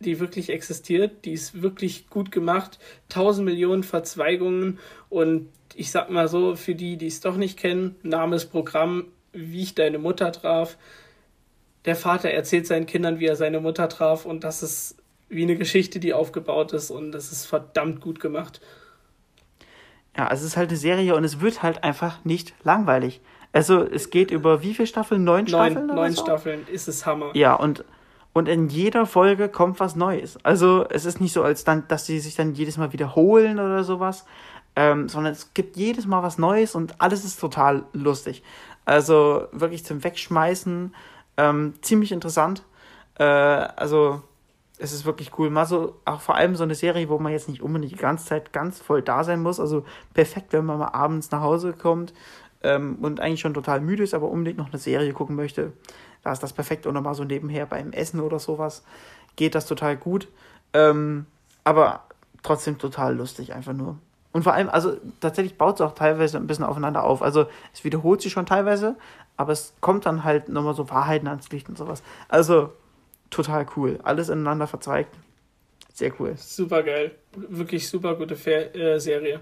[0.00, 6.28] die wirklich existiert, die ist wirklich gut gemacht, tausend Millionen Verzweigungen und ich sag mal
[6.28, 10.32] so, für die, die es doch nicht kennen, Name ist Programm, wie ich deine Mutter
[10.32, 10.76] traf.
[11.84, 14.96] Der Vater erzählt seinen Kindern, wie er seine Mutter traf und das ist
[15.28, 18.60] wie eine Geschichte, die aufgebaut ist und das ist verdammt gut gemacht.
[20.16, 23.20] Ja, also es ist halt eine Serie und es wird halt einfach nicht langweilig.
[23.52, 25.24] Also es geht über wie viele Staffeln?
[25.24, 25.86] Neun, neun Staffeln?
[25.86, 26.22] Neun so?
[26.22, 27.30] Staffeln, ist es Hammer.
[27.34, 27.84] Ja, und
[28.32, 30.38] und in jeder Folge kommt was Neues.
[30.44, 33.84] Also es ist nicht so, als dann, dass sie sich dann jedes Mal wiederholen oder
[33.84, 34.24] sowas,
[34.76, 38.42] ähm, sondern es gibt jedes Mal was Neues und alles ist total lustig.
[38.84, 40.94] Also wirklich zum Wegschmeißen,
[41.36, 42.62] ähm, ziemlich interessant.
[43.18, 44.22] Äh, also
[44.78, 45.50] es ist wirklich cool.
[45.50, 48.26] Mal so, auch vor allem so eine Serie, wo man jetzt nicht unbedingt die ganze
[48.26, 49.60] Zeit ganz voll da sein muss.
[49.60, 52.14] Also perfekt, wenn man mal abends nach Hause kommt
[52.62, 55.72] ähm, und eigentlich schon total müde ist, aber unbedingt noch eine Serie gucken möchte.
[56.22, 56.86] Da ist das perfekt.
[56.86, 58.84] Und nochmal so nebenher beim Essen oder sowas
[59.36, 60.28] geht das total gut.
[60.72, 61.26] Ähm,
[61.64, 62.04] aber
[62.42, 63.98] trotzdem total lustig, einfach nur.
[64.32, 67.22] Und vor allem, also tatsächlich baut es auch teilweise ein bisschen aufeinander auf.
[67.22, 68.96] Also es wiederholt sich schon teilweise,
[69.36, 72.02] aber es kommt dann halt nochmal so Wahrheiten ans Licht und sowas.
[72.28, 72.72] Also
[73.30, 73.98] total cool.
[74.02, 75.14] Alles ineinander verzweigt.
[75.94, 76.34] Sehr cool.
[76.36, 77.12] Super geil.
[77.34, 79.40] Wirklich super gute Fer äh, Serie.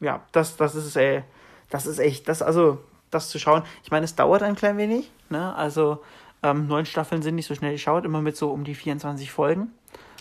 [0.00, 1.24] Ja, das, das ist, ey,
[1.70, 2.78] das ist echt, das, also,
[3.10, 3.62] das zu schauen.
[3.82, 5.54] Ich meine, es dauert ein klein wenig, ne?
[5.54, 6.02] Also
[6.42, 9.72] ähm, neun Staffeln sind nicht so schnell geschaut, immer mit so um die 24 Folgen.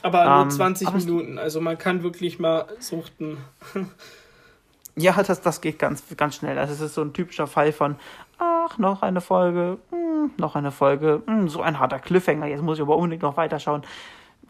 [0.01, 3.37] Aber nur ähm, 20 Minuten, also man kann wirklich mal suchten.
[4.95, 6.57] ja, das, das geht ganz, ganz schnell.
[6.57, 7.95] Also es ist so ein typischer Fall von,
[8.37, 12.47] ach, noch eine Folge, mh, hm, noch eine Folge, mh, hm, so ein harter Cliffhanger,
[12.47, 13.83] jetzt muss ich aber unbedingt noch weiterschauen.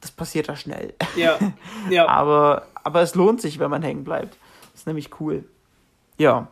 [0.02, 0.94] Das passiert da schnell.
[1.16, 1.40] Ja,
[1.90, 2.08] ja.
[2.08, 4.38] aber, aber es lohnt sich, wenn man hängen bleibt.
[4.72, 5.46] Das ist nämlich cool.
[6.18, 6.50] Ja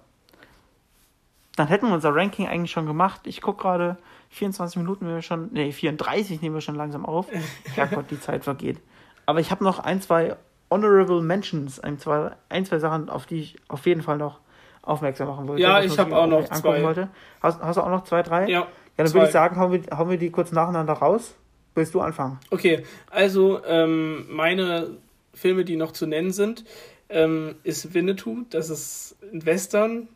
[1.56, 3.22] dann hätten wir unser Ranking eigentlich schon gemacht.
[3.26, 3.98] Ich gucke gerade,
[4.30, 7.28] 24 Minuten nehmen wir schon, nee, 34 nehmen wir schon langsam auf.
[7.76, 8.80] Ja Gott, die Zeit vergeht.
[9.26, 10.36] Aber ich habe noch ein, zwei
[10.70, 14.40] Honorable Mentions, ein, zwei, ein, zwei Sachen, auf die ich auf jeden Fall noch
[14.82, 15.62] aufmerksam machen wollte.
[15.62, 16.82] Ja, ich habe auch noch zwei.
[16.84, 17.10] Wollte.
[17.42, 18.48] Hast, hast, du auch noch zwei, drei?
[18.50, 18.68] Ja.
[18.98, 21.36] Ja, dann würde ich sagen, hauen wir, hauen wir die kurz nacheinander raus.
[21.74, 22.40] Willst du anfangen?
[22.52, 24.98] Okay, also ähm, meine
[25.34, 26.64] Filme, die noch zu nennen sind,
[27.10, 28.46] ähm, ist Winnetou.
[28.52, 30.08] Das ist ein Western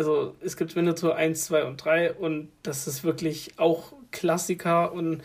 [0.00, 5.22] also es gibt Winnetou 1, 2 und 3 und das ist wirklich auch Klassiker und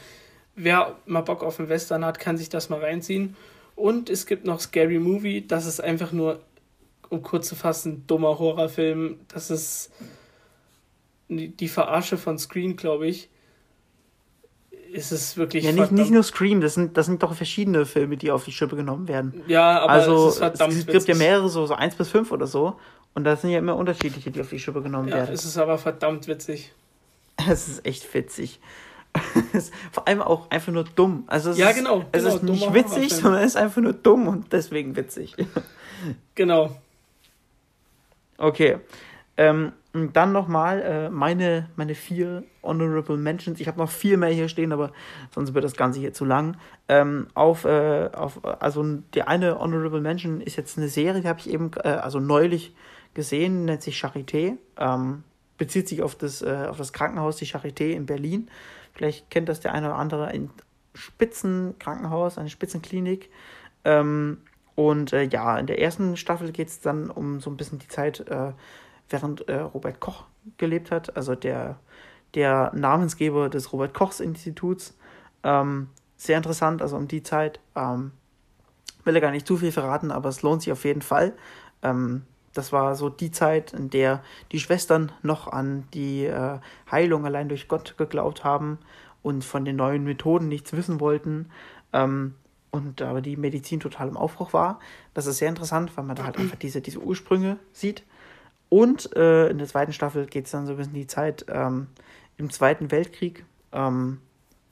[0.55, 3.38] wer mal Bock auf einen Western hat, kann sich das mal reinziehen.
[3.78, 6.41] Und es gibt noch Scary Movie, das ist einfach nur,
[7.09, 9.19] um kurz zu fassen, dummer Horrorfilm.
[9.30, 9.91] Das ist
[11.30, 13.30] die Verarsche von Screen, glaube ich.
[14.91, 15.63] ist es wirklich.
[15.63, 18.51] Ja, nicht, nicht nur Scream, das sind, das sind doch verschiedene Filme, die auf die
[18.51, 19.41] Schippe genommen werden.
[19.47, 21.07] Ja, aber also, es ist es gibt witzig.
[21.07, 22.78] ja mehrere, so, so eins bis fünf oder so.
[23.16, 25.34] Und das sind ja immer unterschiedliche, die auf die Schippe genommen Ja, werden.
[25.34, 26.74] es ist aber verdammt witzig.
[27.49, 28.59] Es ist echt witzig.
[29.53, 31.24] Ist Vor allem auch einfach nur dumm.
[31.28, 33.93] Also es Ja, ist, genau, Es genau, ist nicht witzig, sondern es ist einfach nur
[33.93, 35.36] dumm und deswegen witzig.
[36.36, 36.76] Genau.
[38.38, 38.78] Okay.
[39.38, 43.61] Ähm, dann nochmal äh, meine, meine vier Honorable Mentions.
[43.61, 44.91] Ich habe noch viel mehr hier stehen, aber
[45.34, 46.57] sonst wird das Ganze hier zu lang.
[46.89, 51.39] Ähm, auf, äh, auf, also die eine Honorable Mention ist jetzt eine Serie, die habe
[51.39, 52.76] ich eben äh, also neulich
[53.16, 54.57] gesehen, nennt sich Charité.
[54.78, 55.24] Ähm,
[55.57, 58.49] bezieht sich auf das, äh, auf das Krankenhaus, die Charité in Berlin.
[58.93, 60.28] Vielleicht kennt das der eine oder andere.
[60.28, 60.51] Ein
[60.93, 63.30] Spitzenkrankenhaus, eine Spitzenklinik.
[63.84, 64.38] Ähm,
[64.76, 67.88] und äh, ja, in der ersten Staffel geht es dann um so ein bisschen die
[67.88, 68.51] Zeit, äh,
[69.09, 70.26] während äh, Robert Koch
[70.57, 71.80] gelebt hat, also der,
[72.34, 74.97] der Namensgeber des Robert Kochs Instituts.
[75.43, 77.59] Ähm, sehr interessant, also um die Zeit.
[77.76, 78.11] Ähm,
[79.03, 81.34] will ja gar nicht zu viel verraten, aber es lohnt sich auf jeden Fall.
[81.82, 82.24] Ähm,
[82.56, 87.49] das war so die Zeit, in der die Schwestern noch an die äh, Heilung allein
[87.49, 88.80] durch Gott geglaubt haben
[89.22, 91.49] und von den neuen Methoden nichts wissen wollten.
[91.93, 92.34] Ähm,
[92.72, 94.80] und aber die Medizin total im Aufbruch war.
[95.14, 98.03] Das ist sehr interessant, weil man da halt einfach diese, diese Ursprünge sieht.
[98.70, 101.88] Und äh, in der zweiten Staffel geht es dann so ein bisschen die Zeit ähm,
[102.38, 104.20] im Zweiten Weltkrieg, ähm,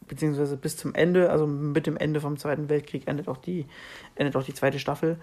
[0.08, 3.66] beziehungsweise bis zum Ende, also mit dem Ende vom Zweiten Weltkrieg endet auch die,
[4.16, 5.18] endet auch die zweite Staffel.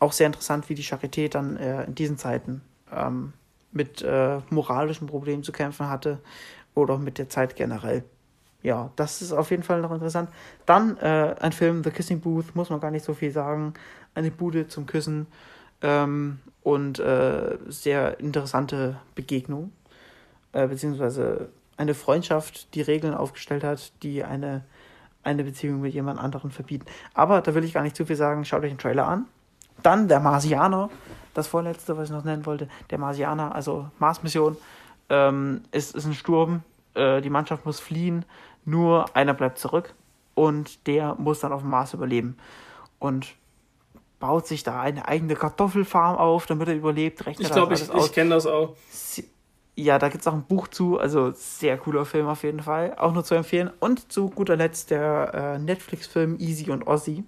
[0.00, 3.32] Auch sehr interessant, wie die Charité dann äh, in diesen Zeiten ähm,
[3.70, 6.18] mit äh, moralischen Problemen zu kämpfen hatte
[6.74, 8.04] oder mit der Zeit generell.
[8.62, 10.28] Ja, das ist auf jeden Fall noch interessant.
[10.66, 13.74] Dann äh, ein Film, The Kissing Booth, muss man gar nicht so viel sagen.
[14.14, 15.26] Eine Bude zum Küssen
[15.82, 19.72] ähm, und äh, sehr interessante Begegnung,
[20.52, 24.64] äh, beziehungsweise eine Freundschaft, die Regeln aufgestellt hat, die eine,
[25.22, 26.84] eine Beziehung mit jemand anderem verbieten.
[27.14, 28.44] Aber da will ich gar nicht zu viel sagen.
[28.44, 29.26] Schaut euch den Trailer an.
[29.82, 30.90] Dann der Marsianer,
[31.34, 32.68] das vorletzte, was ich noch nennen wollte.
[32.90, 34.56] Der Marsianer, also Marsmission,
[35.08, 36.62] ähm, ist, ist ein Sturm.
[36.94, 38.24] Äh, die Mannschaft muss fliehen.
[38.64, 39.94] Nur einer bleibt zurück
[40.34, 42.36] und der muss dann auf dem Mars überleben.
[42.98, 43.34] Und
[44.18, 47.26] baut sich da eine eigene Kartoffelfarm auf, damit er überlebt.
[47.26, 48.76] Rechnet Ich glaube, ich, ich kenne das auch.
[49.76, 52.94] Ja, da gibt es auch ein Buch zu, also sehr cooler Film auf jeden Fall,
[52.98, 53.70] auch nur zu empfehlen.
[53.80, 57.24] Und zu guter Letzt der äh, Netflix-Film Easy und Ozzy.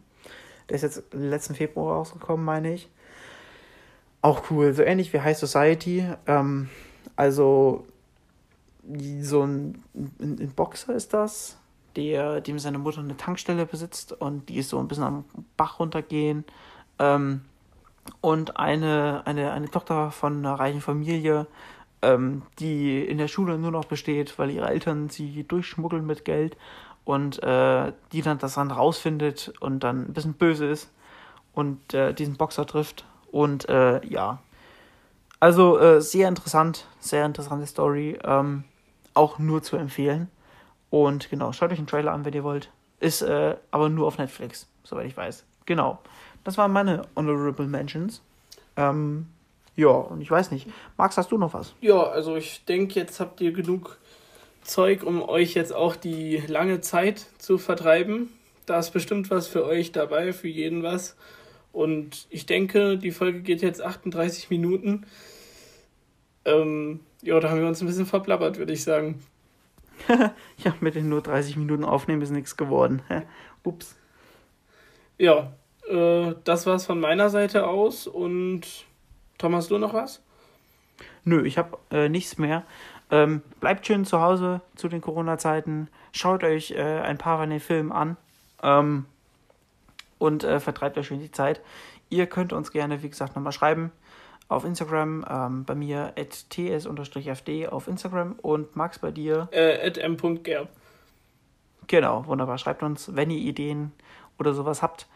[0.73, 2.89] Der ist jetzt letzten Februar rausgekommen, meine ich.
[4.23, 6.07] Auch cool, so ähnlich wie High Society.
[6.27, 6.70] Ähm,
[7.14, 7.87] also
[9.20, 11.59] so ein, ein, ein Boxer ist das,
[11.95, 15.25] der, dem seine Mutter eine Tankstelle besitzt und die ist so ein bisschen am
[15.59, 16.47] Bach runtergehen.
[16.99, 17.43] Ähm,
[18.23, 21.49] und eine, eine, eine Tochter von einer reichen Familie,
[22.01, 26.57] ähm, die in der Schule nur noch besteht, weil ihre Eltern sie durchschmuggeln mit Geld
[27.05, 30.90] und äh, die dann das dann rausfindet und dann ein bisschen böse ist
[31.55, 33.05] und äh, diesen Boxer trifft.
[33.30, 34.40] Und äh, ja,
[35.40, 38.64] also äh, sehr interessant, sehr interessante Story, ähm,
[39.14, 40.30] auch nur zu empfehlen.
[40.90, 42.70] Und genau, schaut euch den Trailer an, wenn ihr wollt.
[43.00, 45.44] Ist äh, aber nur auf Netflix, soweit ich weiß.
[45.66, 45.98] Genau.
[46.44, 48.22] Das waren meine Honorable Mentions.
[48.76, 49.26] Ähm,
[49.74, 50.68] ja, und ich weiß nicht.
[50.96, 51.74] Max, hast du noch was?
[51.80, 53.98] Ja, also ich denke, jetzt habt ihr genug
[54.62, 58.30] Zeug, um euch jetzt auch die lange Zeit zu vertreiben.
[58.66, 61.16] Da ist bestimmt was für euch dabei, für jeden was.
[61.72, 65.06] Und ich denke, die Folge geht jetzt 38 Minuten.
[66.44, 69.22] Ähm, ja, da haben wir uns ein bisschen verblabbert, würde ich sagen.
[70.58, 73.02] Ja, mit den nur 30 Minuten aufnehmen ist nichts geworden.
[73.64, 73.96] Ups.
[75.18, 75.52] Ja,
[75.88, 78.06] äh, das war's von meiner Seite aus.
[78.06, 78.66] Und
[79.38, 80.22] Tom, hast du noch was?
[81.24, 82.64] Nö, ich habe äh, nichts mehr.
[83.12, 85.88] Ähm, bleibt schön zu Hause zu den Corona-Zeiten.
[86.12, 88.16] Schaut euch äh, ein paar von den Filmen an.
[88.62, 89.04] Ähm,
[90.18, 91.60] und äh, vertreibt euch schön die Zeit.
[92.08, 93.92] Ihr könnt uns gerne, wie gesagt, nochmal schreiben
[94.48, 95.24] auf Instagram.
[95.28, 99.48] Ähm, bei mir at ts-fd auf Instagram und Max bei dir.
[99.52, 100.68] Äh, at m.gerb.
[101.88, 102.56] Genau, wunderbar.
[102.56, 103.92] Schreibt uns, wenn ihr Ideen
[104.38, 105.06] oder sowas habt,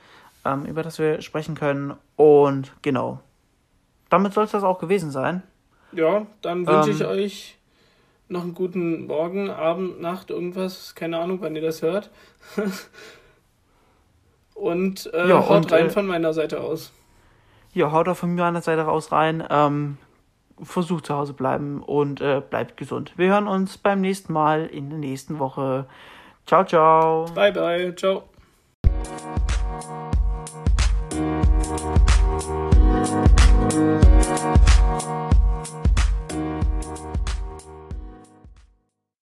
[0.44, 1.94] ähm, über das wir sprechen können.
[2.16, 3.20] Und genau.
[4.10, 5.42] Damit soll es das auch gewesen sein.
[5.92, 7.06] Ja, dann wünsche ich Ähm.
[7.06, 7.55] euch
[8.28, 10.94] noch einen guten Morgen, Abend, Nacht, irgendwas.
[10.94, 12.10] Keine Ahnung, wann ihr das hört.
[14.54, 16.92] und äh, Ja, haut und, rein äh, von meiner Seite aus.
[17.72, 19.44] Ja, haut auch von der Seite raus rein.
[19.48, 19.98] Ähm,
[20.62, 23.12] versucht zu Hause bleiben und äh, bleibt gesund.
[23.16, 25.86] Wir hören uns beim nächsten Mal in der nächsten Woche.
[26.46, 27.26] Ciao, ciao.
[27.34, 27.94] Bye, bye.
[27.94, 28.24] Ciao.
[33.68, 34.06] Thank